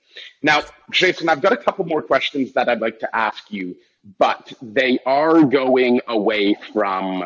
Now, 0.43 0.63
Jason, 0.91 1.29
I've 1.29 1.41
got 1.41 1.53
a 1.53 1.57
couple 1.57 1.85
more 1.85 2.03
questions 2.03 2.53
that 2.55 2.69
I'd 2.69 2.81
like 2.81 2.99
to 3.01 3.17
ask 3.17 3.51
you, 3.51 3.77
but 4.19 4.53
they 4.63 4.99
are 5.07 5.43
going 5.43 6.01
away 6.09 6.57
from 6.73 7.25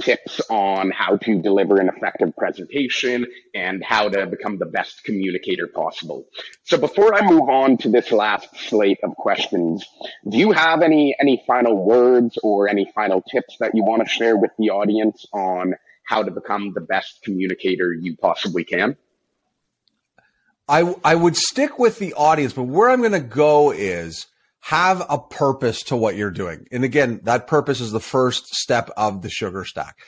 tips 0.00 0.40
on 0.50 0.90
how 0.90 1.16
to 1.16 1.40
deliver 1.40 1.80
an 1.80 1.88
effective 1.88 2.36
presentation 2.36 3.26
and 3.54 3.82
how 3.82 4.08
to 4.08 4.26
become 4.26 4.58
the 4.58 4.66
best 4.66 5.04
communicator 5.04 5.66
possible. 5.66 6.26
So 6.64 6.78
before 6.78 7.14
I 7.14 7.28
move 7.28 7.48
on 7.48 7.78
to 7.78 7.88
this 7.88 8.12
last 8.12 8.48
slate 8.56 8.98
of 9.02 9.14
questions, 9.16 9.84
do 10.28 10.38
you 10.38 10.52
have 10.52 10.82
any 10.82 11.16
any 11.18 11.42
final 11.46 11.76
words 11.76 12.38
or 12.42 12.68
any 12.68 12.90
final 12.94 13.22
tips 13.22 13.56
that 13.60 13.74
you 13.74 13.84
want 13.84 14.02
to 14.02 14.08
share 14.08 14.36
with 14.36 14.50
the 14.58 14.70
audience 14.70 15.26
on 15.32 15.74
how 16.06 16.22
to 16.22 16.30
become 16.30 16.72
the 16.74 16.80
best 16.80 17.22
communicator 17.22 17.92
you 17.92 18.16
possibly 18.16 18.64
can? 18.64 18.96
I 20.68 20.94
I 21.04 21.14
would 21.14 21.36
stick 21.36 21.78
with 21.78 21.98
the 21.98 22.14
audience, 22.14 22.52
but 22.52 22.64
where 22.64 22.90
I'm 22.90 23.00
going 23.00 23.12
to 23.12 23.20
go 23.20 23.70
is 23.70 24.26
have 24.64 25.04
a 25.10 25.18
purpose 25.18 25.82
to 25.82 25.94
what 25.94 26.16
you're 26.16 26.30
doing. 26.30 26.66
And 26.72 26.84
again, 26.84 27.20
that 27.24 27.46
purpose 27.46 27.82
is 27.82 27.92
the 27.92 28.00
first 28.00 28.46
step 28.54 28.88
of 28.96 29.20
the 29.20 29.28
sugar 29.28 29.62
stack. 29.66 29.98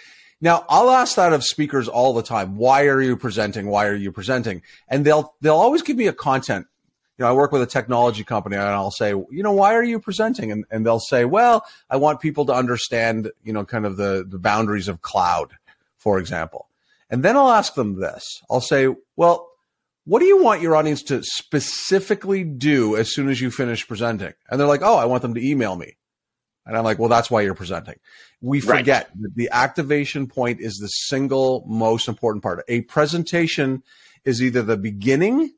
Now, 0.40 0.64
I'll 0.70 0.88
ask 0.88 1.16
that 1.16 1.34
of 1.34 1.44
speakers 1.44 1.88
all 1.88 2.14
the 2.14 2.22
time. 2.22 2.56
Why 2.56 2.86
are 2.86 3.02
you 3.02 3.18
presenting? 3.18 3.66
Why 3.66 3.86
are 3.86 3.94
you 3.94 4.10
presenting? 4.12 4.62
And 4.88 5.04
they'll 5.04 5.34
they'll 5.42 5.56
always 5.56 5.82
give 5.82 5.98
me 5.98 6.06
a 6.06 6.12
content. 6.14 6.66
You 7.18 7.24
know, 7.24 7.28
I 7.28 7.32
work 7.34 7.52
with 7.52 7.60
a 7.60 7.66
technology 7.66 8.24
company 8.24 8.56
and 8.56 8.64
I'll 8.64 8.90
say, 8.90 9.10
you 9.10 9.42
know, 9.42 9.52
why 9.52 9.74
are 9.74 9.84
you 9.84 10.00
presenting? 10.00 10.50
And, 10.50 10.64
and 10.70 10.86
they'll 10.86 11.00
say, 11.00 11.26
well, 11.26 11.66
I 11.90 11.98
want 11.98 12.20
people 12.20 12.46
to 12.46 12.54
understand, 12.54 13.30
you 13.44 13.52
know, 13.52 13.66
kind 13.66 13.84
of 13.84 13.98
the, 13.98 14.24
the 14.26 14.38
boundaries 14.38 14.88
of 14.88 15.02
cloud, 15.02 15.52
for 15.98 16.18
example. 16.18 16.66
And 17.10 17.22
then 17.22 17.36
I'll 17.36 17.52
ask 17.52 17.74
them 17.74 18.00
this. 18.00 18.42
I'll 18.50 18.62
say, 18.62 18.88
well, 19.16 19.50
what 20.06 20.20
do 20.20 20.26
you 20.26 20.42
want 20.42 20.62
your 20.62 20.76
audience 20.76 21.02
to 21.04 21.22
specifically 21.22 22.44
do 22.44 22.96
as 22.96 23.12
soon 23.12 23.28
as 23.28 23.40
you 23.40 23.50
finish 23.50 23.86
presenting? 23.86 24.32
And 24.48 24.58
they're 24.58 24.68
like, 24.68 24.82
oh, 24.82 24.96
I 24.96 25.04
want 25.04 25.22
them 25.22 25.34
to 25.34 25.44
email 25.44 25.74
me. 25.74 25.96
And 26.64 26.76
I'm 26.76 26.84
like, 26.84 26.98
well, 26.98 27.08
that's 27.08 27.30
why 27.30 27.42
you're 27.42 27.54
presenting. 27.54 27.96
We 28.40 28.60
forget 28.60 29.08
right. 29.08 29.22
that 29.22 29.34
the 29.34 29.50
activation 29.52 30.28
point 30.28 30.60
is 30.60 30.76
the 30.76 30.88
single 30.88 31.64
most 31.68 32.08
important 32.08 32.42
part. 32.42 32.64
A 32.68 32.82
presentation 32.82 33.82
is 34.24 34.42
either 34.42 34.62
the 34.62 34.76
beginning 34.76 35.52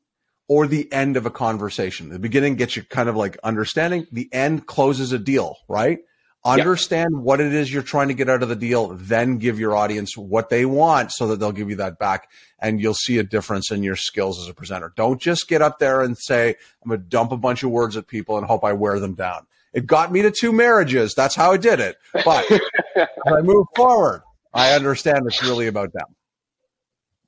or 0.47 0.65
the 0.65 0.91
end 0.91 1.15
of 1.15 1.27
a 1.27 1.31
conversation. 1.31 2.09
The 2.09 2.19
beginning 2.19 2.55
gets 2.55 2.75
you 2.75 2.83
kind 2.83 3.07
of 3.07 3.15
like 3.15 3.37
understanding, 3.43 4.07
the 4.11 4.29
end 4.33 4.65
closes 4.65 5.11
a 5.11 5.19
deal, 5.19 5.57
right? 5.67 5.99
Understand 6.45 7.09
yep. 7.13 7.21
what 7.21 7.41
it 7.41 7.53
is 7.53 7.71
you're 7.71 7.83
trying 7.83 8.07
to 8.07 8.13
get 8.13 8.29
out 8.29 8.41
of 8.41 8.49
the 8.49 8.55
deal, 8.55 8.87
then 8.95 9.39
give 9.39 9.59
your 9.59 9.75
audience 9.75 10.15
what 10.15 10.49
they 10.49 10.65
want 10.65 11.11
so 11.11 11.27
that 11.27 11.39
they'll 11.39 11.51
give 11.51 11.69
you 11.69 11.75
that 11.75 11.99
back 11.99 12.29
and 12.59 12.79
you'll 12.79 12.93
see 12.93 13.17
a 13.17 13.23
difference 13.23 13.71
in 13.71 13.83
your 13.83 13.97
skills 13.97 14.39
as 14.39 14.47
a 14.47 14.53
presenter. 14.53 14.93
Don't 14.95 15.21
just 15.21 15.49
get 15.49 15.61
up 15.61 15.79
there 15.79 16.01
and 16.01 16.17
say, 16.17 16.55
I'm 16.81 16.89
going 16.89 17.01
to 17.01 17.05
dump 17.05 17.33
a 17.33 17.37
bunch 17.37 17.63
of 17.63 17.71
words 17.71 17.97
at 17.97 18.07
people 18.07 18.37
and 18.37 18.47
hope 18.47 18.63
I 18.63 18.71
wear 18.71 18.99
them 19.01 19.15
down. 19.15 19.47
It 19.73 19.85
got 19.85 20.13
me 20.13 20.21
to 20.21 20.31
two 20.31 20.53
marriages. 20.53 21.13
That's 21.13 21.35
how 21.35 21.51
I 21.51 21.57
did 21.57 21.81
it. 21.81 21.97
But 22.13 22.49
as 22.95 23.07
I 23.25 23.41
move 23.41 23.67
forward, 23.75 24.21
I 24.53 24.71
understand 24.71 25.23
it's 25.27 25.43
really 25.43 25.67
about 25.67 25.91
them. 25.91 26.07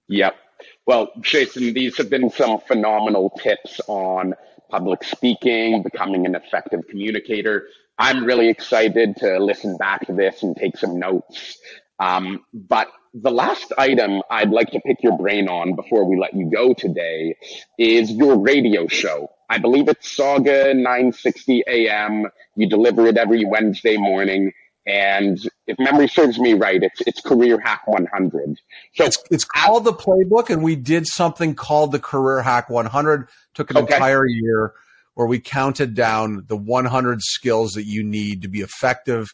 Yep. 0.08 0.36
Well, 0.86 1.12
Jason, 1.20 1.74
these 1.74 1.98
have 1.98 2.10
been 2.10 2.30
some 2.30 2.60
phenomenal 2.62 3.30
tips 3.42 3.82
on 3.88 4.36
public 4.70 5.04
speaking, 5.04 5.84
becoming 5.84 6.26
an 6.26 6.34
effective 6.34 6.82
communicator. 6.90 7.68
I'm 8.02 8.26
really 8.26 8.50
excited 8.50 9.18
to 9.18 9.38
listen 9.38 9.78
back 9.78 10.08
to 10.08 10.14
this 10.14 10.42
and 10.42 10.56
take 10.58 10.76
some 10.76 10.98
notes. 10.98 11.60
Um, 12.00 12.44
but 12.52 12.88
the 13.14 13.30
last 13.30 13.72
item 13.78 14.24
I'd 14.28 14.50
like 14.50 14.72
to 14.72 14.80
pick 14.80 15.04
your 15.04 15.16
brain 15.20 15.48
on 15.48 15.76
before 15.76 16.10
we 16.10 16.18
let 16.20 16.34
you 16.34 16.50
go 16.50 16.74
today 16.74 17.36
is 17.78 18.12
your 18.12 18.40
radio 18.40 18.88
show. 18.88 19.30
I 19.52 19.60
believe 19.60 19.88
it's 19.88 20.18
Sauga 20.18 20.76
960 20.76 21.64
AM. 21.68 22.26
You 22.56 22.68
deliver 22.68 23.06
it 23.06 23.18
every 23.18 23.46
Wednesday 23.46 23.98
morning. 23.98 24.52
And 24.88 25.38
if 25.68 25.78
memory 25.78 26.08
serves 26.08 26.40
me 26.40 26.56
right, 26.56 26.82
it's 26.82 27.02
it's 27.02 27.22
Career 27.22 27.60
Hack 27.60 27.84
100. 27.86 28.58
So 28.96 29.06
it's, 29.06 29.24
it's 29.30 29.46
called 29.46 29.84
the 29.84 29.94
playbook, 29.94 30.50
and 30.50 30.64
we 30.64 30.76
did 30.76 31.06
something 31.06 31.54
called 31.54 31.92
the 31.92 32.00
Career 32.00 32.42
Hack 32.42 32.68
100. 32.72 33.28
Took 33.54 33.70
an 33.70 33.78
okay. 33.78 33.94
entire 33.94 34.26
year 34.26 34.74
where 35.14 35.28
we 35.28 35.40
counted 35.40 35.94
down 35.94 36.46
the 36.48 36.56
100 36.56 37.22
skills 37.22 37.72
that 37.74 37.86
you 37.86 38.04
need 38.04 38.42
to 38.42 38.48
be 38.48 38.62
effective 38.62 39.30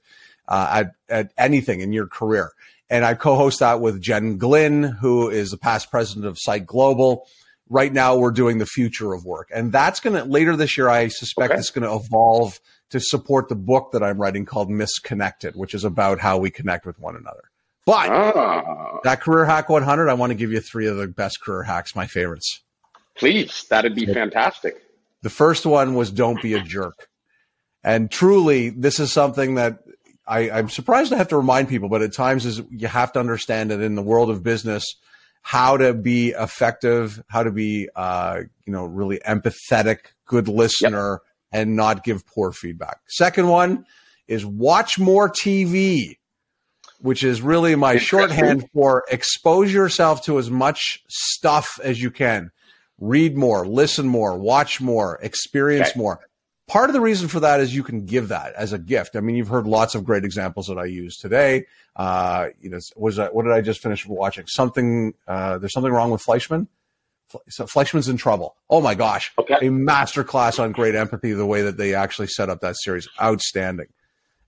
uh, 0.48 0.84
at, 0.84 0.96
at 1.10 1.32
anything 1.38 1.82
in 1.82 1.94
your 1.94 2.08
career. 2.08 2.52
And 2.90 3.04
I 3.04 3.14
co-host 3.16 3.60
that 3.60 3.82
with 3.82 4.02
Jen 4.02 4.38
Glynn, 4.38 4.84
who 4.84 5.30
is 5.30 5.52
the 5.52 5.58
past 5.58 5.92
president 5.92 6.26
of 6.26 6.38
Site 6.40 6.66
Global. 6.66 7.28
Right 7.70 7.92
now, 7.92 8.16
we're 8.16 8.32
doing 8.32 8.60
the 8.60 8.66
future 8.66 9.14
of 9.14 9.26
work, 9.26 9.50
and 9.54 9.74
that's 9.74 10.00
going 10.00 10.16
to 10.16 10.24
later 10.24 10.56
this 10.56 10.78
year. 10.78 10.88
I 10.88 11.10
suspect 11.10 11.52
okay. 11.52 11.60
it's 11.60 11.70
going 11.70 11.86
to 11.86 11.96
evolve 11.96 12.62
to 12.92 13.02
support 13.02 13.50
the 13.50 13.56
book 13.56 13.92
that 13.92 14.02
I'm 14.02 14.18
writing 14.22 14.46
called 14.46 14.70
Misconnected, 14.70 15.54
which 15.58 15.74
is 15.74 15.84
about 15.84 16.22
how 16.22 16.38
we 16.38 16.50
connect 16.50 16.86
with 16.86 16.98
one 16.98 17.18
another. 17.18 17.44
But 17.86 18.10
ah. 18.10 19.00
that 19.04 19.20
career 19.20 19.44
hack 19.44 19.68
100, 19.68 20.10
I 20.10 20.14
want 20.14 20.32
to 20.32 20.36
give 20.36 20.52
you 20.52 20.62
three 20.62 20.88
of 20.88 20.96
the 20.96 21.08
best 21.08 21.42
career 21.42 21.64
hacks, 21.64 21.94
my 21.94 22.08
favorites. 22.08 22.62
Please, 23.16 23.66
that'd 23.70 23.96
be 23.96 24.06
fantastic. 24.06 24.87
The 25.22 25.30
first 25.30 25.66
one 25.66 25.96
was 25.96 26.12
don't 26.12 26.42
be 26.42 26.54
a 26.54 26.62
jerk. 26.64 27.08
And 27.84 28.12
truly, 28.12 28.70
this 28.70 29.00
is 29.00 29.12
something 29.12 29.56
that 29.56 29.80
I, 30.28 30.50
I'm 30.52 30.70
surprised 30.70 31.12
to 31.12 31.18
have 31.18 31.30
to 31.30 31.38
remind 31.38 31.70
people, 31.70 31.90
but 31.90 32.02
at 32.02 32.12
times 32.12 32.46
is 32.46 32.62
you 32.70 32.88
have 32.88 33.14
to 33.14 33.20
understand 33.20 33.72
that 33.72 33.80
in 33.80 33.96
the 33.96 34.02
world 34.02 34.30
of 34.30 34.44
business, 34.44 34.84
how 35.42 35.78
to 35.78 35.94
be 35.94 36.32
effective, 36.32 37.24
how 37.30 37.44
to 37.44 37.52
be, 37.52 37.88
uh, 37.96 38.42
you 38.66 38.74
know, 38.74 38.84
really 38.84 39.20
empathetic, 39.20 40.00
good 40.26 40.50
listener, 40.50 41.22
yep. 41.22 41.62
and 41.62 41.76
not 41.78 42.04
give 42.04 42.28
poor 42.28 42.52
feedback. 42.52 43.00
Second 43.08 43.48
one 43.48 43.86
is 44.28 44.46
watch 44.46 45.00
more 45.00 45.30
TV, 45.30 46.18
which 47.00 47.24
is 47.24 47.42
really 47.42 47.76
my 47.76 47.98
shorthand 47.98 48.68
for 48.74 49.06
expose 49.10 49.74
yourself 49.74 50.26
to 50.26 50.38
as 50.38 50.52
much 50.52 51.00
stuff 51.08 51.80
as 51.82 52.02
you 52.02 52.12
can 52.12 52.52
read 53.00 53.38
more, 53.38 53.68
listen 53.68 54.08
more, 54.08 54.38
watch 54.38 54.82
more, 54.82 55.20
experience 55.22 55.90
okay. 55.90 56.00
more. 56.00 56.20
Part 56.68 56.90
of 56.90 56.94
the 56.94 57.02
reason 57.02 57.30
for 57.30 57.40
that 57.40 57.62
is 57.62 57.74
you 57.74 57.84
can 57.84 58.06
give 58.06 58.28
that 58.28 58.54
as 58.56 58.74
a 58.74 58.78
gift. 58.78 59.16
I 59.16 59.22
mean, 59.22 59.38
you've 59.38 59.48
heard 59.48 59.68
lots 59.68 59.96
of 59.96 60.04
great 60.04 60.26
examples 60.26 60.68
that 60.68 60.78
I 60.78 60.86
use 60.86 61.16
today. 61.18 61.66
Uh, 61.96 62.50
you 62.60 62.70
know, 62.70 62.80
was 62.98 63.16
that, 63.16 63.34
what 63.34 63.44
did 63.44 63.54
I 63.54 63.62
just 63.62 63.82
finish 63.82 64.06
watching? 64.06 64.46
Something, 64.48 65.14
uh, 65.28 65.60
there's 65.60 65.72
something 65.72 65.94
wrong 65.94 66.12
with 66.12 66.22
Fleishman. 66.22 66.68
So 67.50 67.68
Fleishman's 67.68 68.10
in 68.10 68.18
trouble. 68.18 68.56
Oh 68.70 68.82
my 68.82 68.96
gosh. 68.96 69.34
Okay. 69.38 69.56
A 69.56 69.70
masterclass 69.70 70.62
on 70.62 70.72
great 70.72 70.96
empathy, 70.96 71.34
the 71.34 71.46
way 71.46 71.62
that 71.62 71.78
they 71.78 71.94
actually 71.94 72.28
set 72.28 72.50
up 72.50 72.62
that 72.62 72.76
series. 72.78 73.08
Outstanding. 73.22 73.88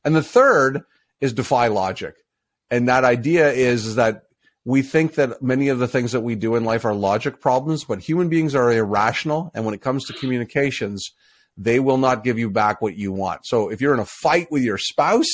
And 0.03 0.15
the 0.15 0.23
third 0.23 0.83
is 1.21 1.33
defy 1.33 1.67
logic. 1.67 2.15
And 2.71 2.88
that 2.88 3.03
idea 3.03 3.51
is, 3.51 3.85
is 3.85 3.95
that 3.95 4.23
we 4.69 4.84
think 4.84 5.15
that 5.15 5.41
many 5.41 5.69
of 5.69 5.79
the 5.79 5.88
things 5.88 6.12
that 6.12 6.21
we 6.21 6.36
do 6.36 6.55
in 6.55 6.63
life 6.63 6.86
are 6.86 6.93
logic 6.93 7.41
problems, 7.41 7.86
but 7.86 7.99
human 7.99 8.29
beings 8.29 8.53
are 8.53 8.71
irrational. 8.71 9.49
And 9.55 9.65
when 9.65 9.73
it 9.73 9.82
comes 9.82 10.05
to 10.05 10.13
communications, 10.13 11.10
they 11.58 11.79
will 11.79 11.97
not 11.97 12.23
give 12.23 12.38
you 12.38 12.51
back 12.51 12.79
what 12.79 12.95
you 12.95 13.12
want. 13.12 13.47
So 13.47 13.69
if 13.71 13.82
you're 13.82 13.95
in 13.95 13.99
a 13.99 14.05
fight 14.05 14.51
with 14.51 14.62
your 14.62 14.77
spouse, 14.77 15.25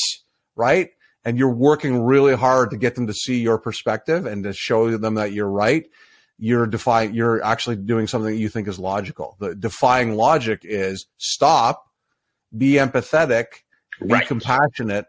right, 0.56 0.92
and 1.26 1.38
you're 1.38 1.54
working 1.54 2.02
really 2.02 2.34
hard 2.34 2.70
to 2.72 2.78
get 2.78 2.96
them 2.96 3.08
to 3.08 3.14
see 3.14 3.42
your 3.42 3.58
perspective 3.58 4.26
and 4.26 4.46
to 4.46 4.54
show 4.54 4.96
them 4.96 5.16
that 5.16 5.34
you're 5.34 5.50
right, 5.50 5.86
you're 6.38 6.66
defying, 6.66 7.14
you're 7.14 7.44
actually 7.44 7.76
doing 7.76 8.08
something 8.08 8.32
that 8.32 8.40
you 8.40 8.48
think 8.48 8.70
is 8.70 8.80
logical. 8.80 9.36
The 9.42 9.54
defying 9.54 10.16
logic 10.16 10.62
is 10.64 11.08
stop, 11.18 11.86
be 12.58 12.76
empathetic, 12.76 13.48
be 14.00 14.14
right. 14.14 14.26
compassionate, 14.26 15.08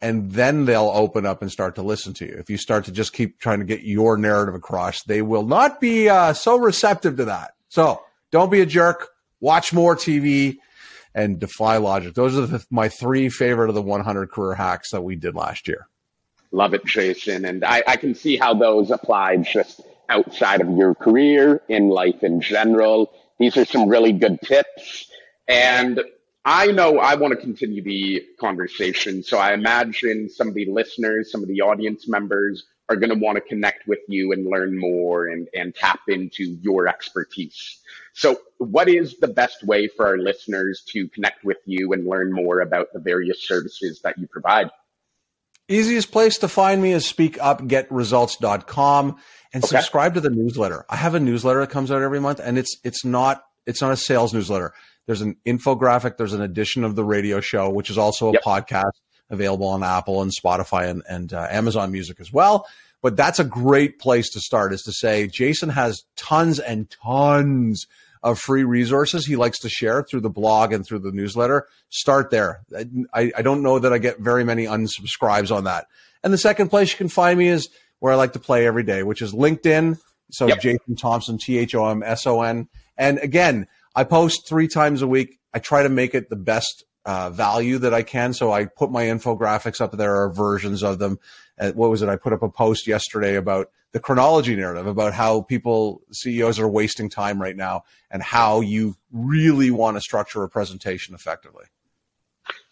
and 0.00 0.30
then 0.32 0.64
they'll 0.66 0.90
open 0.92 1.24
up 1.24 1.42
and 1.42 1.50
start 1.50 1.74
to 1.76 1.82
listen 1.82 2.12
to 2.14 2.26
you. 2.26 2.36
If 2.38 2.50
you 2.50 2.58
start 2.58 2.84
to 2.84 2.92
just 2.92 3.12
keep 3.12 3.40
trying 3.40 3.60
to 3.60 3.64
get 3.64 3.82
your 3.82 4.16
narrative 4.16 4.54
across, 4.54 5.02
they 5.04 5.22
will 5.22 5.46
not 5.46 5.80
be 5.80 6.08
uh, 6.08 6.32
so 6.32 6.56
receptive 6.56 7.16
to 7.16 7.26
that. 7.26 7.52
So 7.68 8.02
don't 8.30 8.50
be 8.50 8.60
a 8.60 8.66
jerk. 8.66 9.08
Watch 9.40 9.72
more 9.72 9.96
TV 9.96 10.56
and 11.14 11.38
defy 11.38 11.78
logic. 11.78 12.14
Those 12.14 12.36
are 12.36 12.46
the, 12.46 12.64
my 12.70 12.88
three 12.88 13.28
favorite 13.28 13.68
of 13.68 13.74
the 13.74 13.82
100 13.82 14.30
career 14.30 14.54
hacks 14.54 14.90
that 14.90 15.02
we 15.02 15.16
did 15.16 15.34
last 15.34 15.66
year. 15.66 15.88
Love 16.52 16.74
it, 16.74 16.84
Jason. 16.84 17.44
And 17.44 17.64
I, 17.64 17.82
I 17.86 17.96
can 17.96 18.14
see 18.14 18.36
how 18.36 18.54
those 18.54 18.90
apply 18.90 19.38
just 19.38 19.80
outside 20.08 20.60
of 20.60 20.70
your 20.76 20.94
career 20.94 21.62
in 21.68 21.88
life 21.88 22.22
in 22.22 22.40
general. 22.40 23.12
These 23.38 23.56
are 23.56 23.64
some 23.64 23.88
really 23.88 24.12
good 24.12 24.40
tips. 24.42 25.10
And 25.48 26.00
I 26.46 26.70
know 26.70 27.00
I 27.00 27.16
want 27.16 27.32
to 27.32 27.36
continue 27.36 27.82
the 27.82 28.24
conversation. 28.38 29.24
So 29.24 29.36
I 29.36 29.52
imagine 29.52 30.30
some 30.30 30.46
of 30.46 30.54
the 30.54 30.66
listeners, 30.66 31.32
some 31.32 31.42
of 31.42 31.48
the 31.48 31.60
audience 31.60 32.06
members 32.06 32.64
are 32.88 32.94
going 32.94 33.10
to 33.10 33.16
want 33.16 33.34
to 33.34 33.40
connect 33.40 33.88
with 33.88 33.98
you 34.06 34.30
and 34.30 34.46
learn 34.46 34.78
more 34.78 35.26
and, 35.26 35.48
and 35.52 35.74
tap 35.74 36.02
into 36.06 36.56
your 36.62 36.86
expertise. 36.86 37.80
So 38.12 38.38
what 38.58 38.88
is 38.88 39.18
the 39.18 39.26
best 39.26 39.64
way 39.64 39.88
for 39.88 40.06
our 40.06 40.18
listeners 40.18 40.84
to 40.90 41.08
connect 41.08 41.44
with 41.44 41.56
you 41.66 41.92
and 41.92 42.06
learn 42.06 42.32
more 42.32 42.60
about 42.60 42.92
the 42.92 43.00
various 43.00 43.44
services 43.44 44.02
that 44.02 44.16
you 44.16 44.28
provide? 44.28 44.70
Easiest 45.66 46.12
place 46.12 46.38
to 46.38 46.46
find 46.46 46.80
me 46.80 46.92
is 46.92 47.12
speakupgetresults.com 47.12 49.16
and 49.52 49.64
okay. 49.64 49.76
subscribe 49.76 50.14
to 50.14 50.20
the 50.20 50.30
newsletter. 50.30 50.86
I 50.88 50.94
have 50.94 51.16
a 51.16 51.20
newsletter 51.20 51.58
that 51.58 51.70
comes 51.70 51.90
out 51.90 52.02
every 52.02 52.20
month 52.20 52.38
and 52.38 52.56
it's 52.56 52.76
it's 52.84 53.04
not 53.04 53.42
it's 53.66 53.82
not 53.82 53.90
a 53.90 53.96
sales 53.96 54.32
newsletter. 54.32 54.72
There's 55.06 55.20
an 55.20 55.36
infographic. 55.46 56.16
There's 56.16 56.32
an 56.32 56.42
edition 56.42 56.84
of 56.84 56.96
the 56.96 57.04
radio 57.04 57.40
show, 57.40 57.70
which 57.70 57.90
is 57.90 57.98
also 57.98 58.28
a 58.28 58.32
yep. 58.32 58.42
podcast 58.42 58.92
available 59.30 59.68
on 59.68 59.82
Apple 59.82 60.22
and 60.22 60.32
Spotify 60.32 60.88
and, 60.88 61.02
and 61.08 61.32
uh, 61.32 61.46
Amazon 61.50 61.90
Music 61.92 62.20
as 62.20 62.32
well. 62.32 62.66
But 63.02 63.16
that's 63.16 63.38
a 63.38 63.44
great 63.44 63.98
place 63.98 64.30
to 64.30 64.40
start 64.40 64.72
is 64.72 64.82
to 64.82 64.92
say 64.92 65.26
Jason 65.28 65.68
has 65.68 66.04
tons 66.16 66.58
and 66.58 66.90
tons 66.90 67.86
of 68.22 68.38
free 68.38 68.64
resources 68.64 69.24
he 69.24 69.36
likes 69.36 69.60
to 69.60 69.68
share 69.68 70.02
through 70.02 70.22
the 70.22 70.30
blog 70.30 70.72
and 70.72 70.84
through 70.84 70.98
the 70.98 71.12
newsletter. 71.12 71.68
Start 71.90 72.30
there. 72.30 72.62
I, 73.14 73.30
I 73.36 73.42
don't 73.42 73.62
know 73.62 73.78
that 73.78 73.92
I 73.92 73.98
get 73.98 74.18
very 74.18 74.42
many 74.42 74.64
unsubscribes 74.64 75.54
on 75.54 75.64
that. 75.64 75.86
And 76.24 76.32
the 76.32 76.38
second 76.38 76.70
place 76.70 76.90
you 76.90 76.96
can 76.96 77.08
find 77.08 77.38
me 77.38 77.48
is 77.48 77.68
where 78.00 78.12
I 78.12 78.16
like 78.16 78.32
to 78.32 78.40
play 78.40 78.66
every 78.66 78.82
day, 78.82 79.04
which 79.04 79.22
is 79.22 79.32
LinkedIn. 79.32 80.00
So 80.30 80.48
yep. 80.48 80.60
Jason 80.60 80.96
Thomson, 80.96 81.38
T 81.38 81.58
H 81.58 81.74
O 81.76 81.86
M 81.86 82.02
S 82.02 82.26
O 82.26 82.42
N. 82.42 82.68
And 82.96 83.18
again, 83.18 83.68
I 83.96 84.04
post 84.04 84.46
three 84.46 84.68
times 84.68 85.00
a 85.00 85.08
week. 85.08 85.38
I 85.54 85.58
try 85.58 85.82
to 85.82 85.88
make 85.88 86.14
it 86.14 86.28
the 86.28 86.36
best 86.36 86.84
uh, 87.06 87.30
value 87.30 87.78
that 87.78 87.94
I 87.94 88.02
can. 88.02 88.34
So 88.34 88.52
I 88.52 88.66
put 88.66 88.90
my 88.90 89.04
infographics 89.04 89.80
up 89.80 89.92
there, 89.92 90.16
are 90.16 90.30
versions 90.30 90.82
of 90.82 90.98
them. 90.98 91.18
Uh, 91.58 91.72
what 91.72 91.88
was 91.88 92.02
it? 92.02 92.08
I 92.10 92.16
put 92.16 92.34
up 92.34 92.42
a 92.42 92.50
post 92.50 92.86
yesterday 92.86 93.36
about 93.36 93.70
the 93.92 94.00
chronology 94.00 94.54
narrative, 94.54 94.86
about 94.86 95.14
how 95.14 95.40
people, 95.40 96.02
CEOs 96.12 96.58
are 96.58 96.68
wasting 96.68 97.08
time 97.08 97.40
right 97.40 97.56
now 97.56 97.84
and 98.10 98.22
how 98.22 98.60
you 98.60 98.96
really 99.10 99.70
want 99.70 99.96
to 99.96 100.02
structure 100.02 100.42
a 100.42 100.48
presentation 100.50 101.14
effectively. 101.14 101.64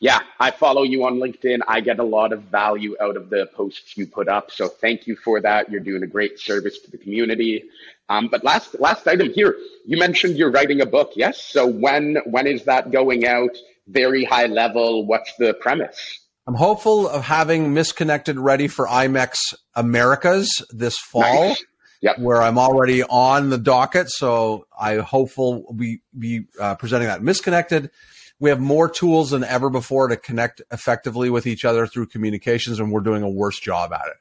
Yeah, 0.04 0.20
I 0.38 0.50
follow 0.50 0.82
you 0.82 1.06
on 1.06 1.14
LinkedIn. 1.14 1.60
I 1.66 1.80
get 1.80 1.98
a 1.98 2.04
lot 2.04 2.34
of 2.34 2.42
value 2.42 2.94
out 3.00 3.16
of 3.16 3.30
the 3.30 3.46
posts 3.54 3.96
you 3.96 4.06
put 4.06 4.28
up. 4.28 4.50
So 4.50 4.68
thank 4.68 5.06
you 5.06 5.16
for 5.16 5.40
that. 5.40 5.70
You're 5.70 5.80
doing 5.80 6.02
a 6.02 6.06
great 6.06 6.38
service 6.38 6.78
to 6.80 6.90
the 6.90 6.98
community. 6.98 7.64
Um, 8.10 8.28
but 8.30 8.44
last 8.44 8.78
last 8.78 9.08
item 9.08 9.32
here, 9.32 9.56
you 9.86 9.96
mentioned 9.96 10.36
you're 10.36 10.50
writing 10.50 10.82
a 10.82 10.84
book. 10.84 11.12
Yes. 11.16 11.42
So 11.42 11.66
when 11.66 12.18
when 12.26 12.46
is 12.46 12.64
that 12.64 12.90
going 12.90 13.26
out? 13.26 13.56
Very 13.88 14.24
high 14.24 14.44
level. 14.44 15.06
What's 15.06 15.34
the 15.36 15.54
premise? 15.54 16.20
I'm 16.46 16.54
hopeful 16.54 17.08
of 17.08 17.22
having 17.22 17.72
Misconnected 17.72 18.38
ready 18.38 18.68
for 18.68 18.86
IMEX 18.86 19.54
Americas 19.74 20.62
this 20.70 20.98
fall. 20.98 21.48
Nice. 21.48 21.64
Yep. 22.02 22.18
Where 22.18 22.42
I'm 22.42 22.58
already 22.58 23.02
on 23.02 23.48
the 23.48 23.56
docket, 23.56 24.10
so 24.10 24.66
I 24.78 24.96
hopeful 24.96 25.64
we 25.72 26.02
be 26.18 26.44
uh, 26.60 26.74
presenting 26.74 27.08
that. 27.08 27.22
Misconnected 27.22 27.90
we 28.40 28.50
have 28.50 28.60
more 28.60 28.88
tools 28.88 29.30
than 29.30 29.44
ever 29.44 29.70
before 29.70 30.08
to 30.08 30.16
connect 30.16 30.60
effectively 30.70 31.30
with 31.30 31.46
each 31.46 31.64
other 31.64 31.86
through 31.86 32.06
communications, 32.06 32.80
and 32.80 32.90
we're 32.90 33.00
doing 33.00 33.22
a 33.22 33.30
worse 33.30 33.58
job 33.58 33.92
at 33.92 34.06
it. 34.06 34.16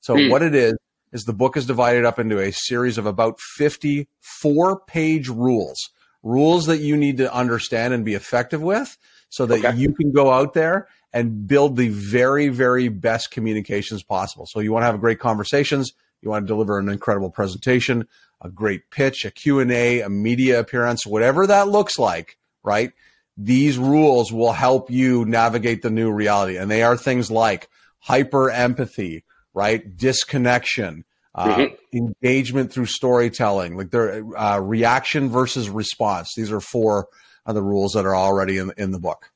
So 0.00 0.14
mm. 0.14 0.30
what 0.30 0.42
it 0.42 0.54
is 0.54 0.74
is 1.12 1.24
the 1.24 1.32
book 1.32 1.56
is 1.56 1.66
divided 1.66 2.04
up 2.04 2.18
into 2.18 2.38
a 2.40 2.52
series 2.52 2.98
of 2.98 3.06
about 3.06 3.40
54 3.40 4.80
page 4.80 5.28
rules, 5.28 5.90
rules 6.22 6.66
that 6.66 6.78
you 6.78 6.96
need 6.96 7.16
to 7.18 7.32
understand 7.32 7.94
and 7.94 8.04
be 8.04 8.14
effective 8.14 8.60
with 8.60 8.98
so 9.28 9.46
that 9.46 9.64
okay. 9.64 9.76
you 9.76 9.92
can 9.94 10.12
go 10.12 10.30
out 10.30 10.54
there 10.54 10.88
and 11.12 11.46
build 11.46 11.76
the 11.76 11.88
very, 11.88 12.48
very 12.48 12.88
best 12.88 13.30
communications 13.30 14.02
possible. 14.02 14.46
So 14.46 14.60
you 14.60 14.72
want 14.72 14.82
to 14.82 14.86
have 14.86 15.00
great 15.00 15.20
conversations. 15.20 15.92
You 16.20 16.30
want 16.30 16.44
to 16.44 16.48
deliver 16.48 16.78
an 16.78 16.88
incredible 16.88 17.30
presentation, 17.30 18.08
a 18.42 18.50
great 18.50 18.90
pitch, 18.90 19.24
a 19.24 19.30
Q&A, 19.30 20.00
a 20.00 20.08
media 20.08 20.58
appearance, 20.58 21.06
whatever 21.06 21.46
that 21.46 21.68
looks 21.68 21.98
like, 21.98 22.36
right? 22.64 22.92
These 23.36 23.78
rules 23.78 24.32
will 24.32 24.52
help 24.52 24.90
you 24.90 25.24
navigate 25.24 25.82
the 25.82 25.90
new 25.90 26.10
reality. 26.10 26.56
And 26.56 26.70
they 26.70 26.82
are 26.82 26.96
things 26.96 27.30
like 27.30 27.68
hyper 27.98 28.50
empathy, 28.50 29.24
right? 29.52 29.96
Disconnection, 29.96 31.04
uh, 31.34 31.56
mm-hmm. 31.56 31.96
engagement 31.96 32.72
through 32.72 32.86
storytelling, 32.86 33.76
like 33.76 33.90
their 33.90 34.24
uh, 34.36 34.58
reaction 34.60 35.30
versus 35.30 35.68
response. 35.68 36.32
These 36.36 36.52
are 36.52 36.60
four 36.60 37.08
of 37.46 37.54
the 37.54 37.62
rules 37.62 37.92
that 37.92 38.06
are 38.06 38.16
already 38.16 38.58
in, 38.58 38.72
in 38.76 38.92
the 38.92 39.00
book. 39.00 39.30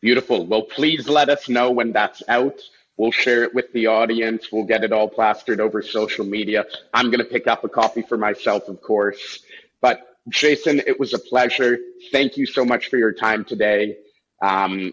Beautiful. 0.00 0.46
Well, 0.46 0.62
please 0.62 1.08
let 1.08 1.28
us 1.28 1.48
know 1.48 1.70
when 1.70 1.92
that's 1.92 2.22
out. 2.28 2.60
We'll 2.96 3.12
share 3.12 3.42
it 3.44 3.54
with 3.54 3.72
the 3.72 3.88
audience. 3.88 4.50
We'll 4.50 4.64
get 4.64 4.84
it 4.84 4.92
all 4.92 5.08
plastered 5.08 5.60
over 5.60 5.82
social 5.82 6.24
media. 6.24 6.64
I'm 6.94 7.06
going 7.06 7.18
to 7.18 7.24
pick 7.24 7.46
up 7.46 7.62
a 7.64 7.68
copy 7.68 8.02
for 8.02 8.16
myself, 8.16 8.68
of 8.68 8.80
course. 8.80 9.40
But 9.82 10.15
Jason, 10.28 10.80
it 10.86 10.98
was 10.98 11.14
a 11.14 11.18
pleasure. 11.18 11.78
Thank 12.10 12.36
you 12.36 12.46
so 12.46 12.64
much 12.64 12.88
for 12.88 12.98
your 12.98 13.12
time 13.12 13.44
today. 13.44 13.96
Um, 14.42 14.92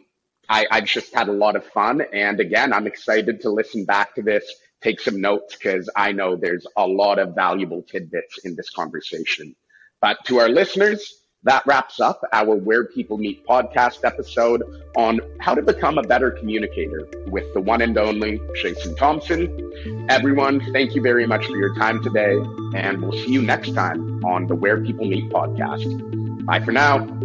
I, 0.49 0.67
I 0.69 0.81
just 0.81 1.13
had 1.13 1.27
a 1.27 1.33
lot 1.33 1.55
of 1.55 1.65
fun. 1.65 2.01
And 2.13 2.39
again, 2.39 2.73
I'm 2.73 2.87
excited 2.87 3.41
to 3.41 3.49
listen 3.49 3.85
back 3.85 4.15
to 4.15 4.21
this, 4.21 4.45
take 4.81 4.99
some 4.99 5.21
notes, 5.21 5.55
because 5.55 5.89
I 5.95 6.11
know 6.11 6.35
there's 6.35 6.67
a 6.77 6.85
lot 6.87 7.17
of 7.19 7.33
valuable 7.35 7.81
tidbits 7.83 8.39
in 8.45 8.55
this 8.55 8.69
conversation. 8.69 9.55
But 10.01 10.17
to 10.25 10.39
our 10.39 10.49
listeners, 10.49 11.11
that 11.43 11.65
wraps 11.65 11.99
up 11.99 12.23
our 12.31 12.55
Where 12.55 12.85
People 12.85 13.17
Meet 13.17 13.45
podcast 13.45 13.99
episode 14.03 14.63
on 14.95 15.19
how 15.39 15.53
to 15.53 15.61
become 15.61 15.97
a 15.97 16.03
better 16.03 16.31
communicator 16.31 17.07
with 17.27 17.53
the 17.53 17.61
one 17.61 17.81
and 17.81 17.97
only 17.97 18.39
Jason 18.61 18.95
Thomson. 18.95 20.07
Everyone, 20.09 20.61
thank 20.71 20.95
you 20.95 21.01
very 21.01 21.27
much 21.27 21.45
for 21.45 21.57
your 21.57 21.75
time 21.75 22.01
today, 22.01 22.37
and 22.75 23.01
we'll 23.01 23.11
see 23.11 23.31
you 23.31 23.41
next 23.41 23.73
time 23.73 24.23
on 24.23 24.47
the 24.47 24.55
Where 24.55 24.81
People 24.83 25.05
Meet 25.05 25.31
podcast. 25.31 26.45
Bye 26.45 26.59
for 26.59 26.71
now. 26.71 27.22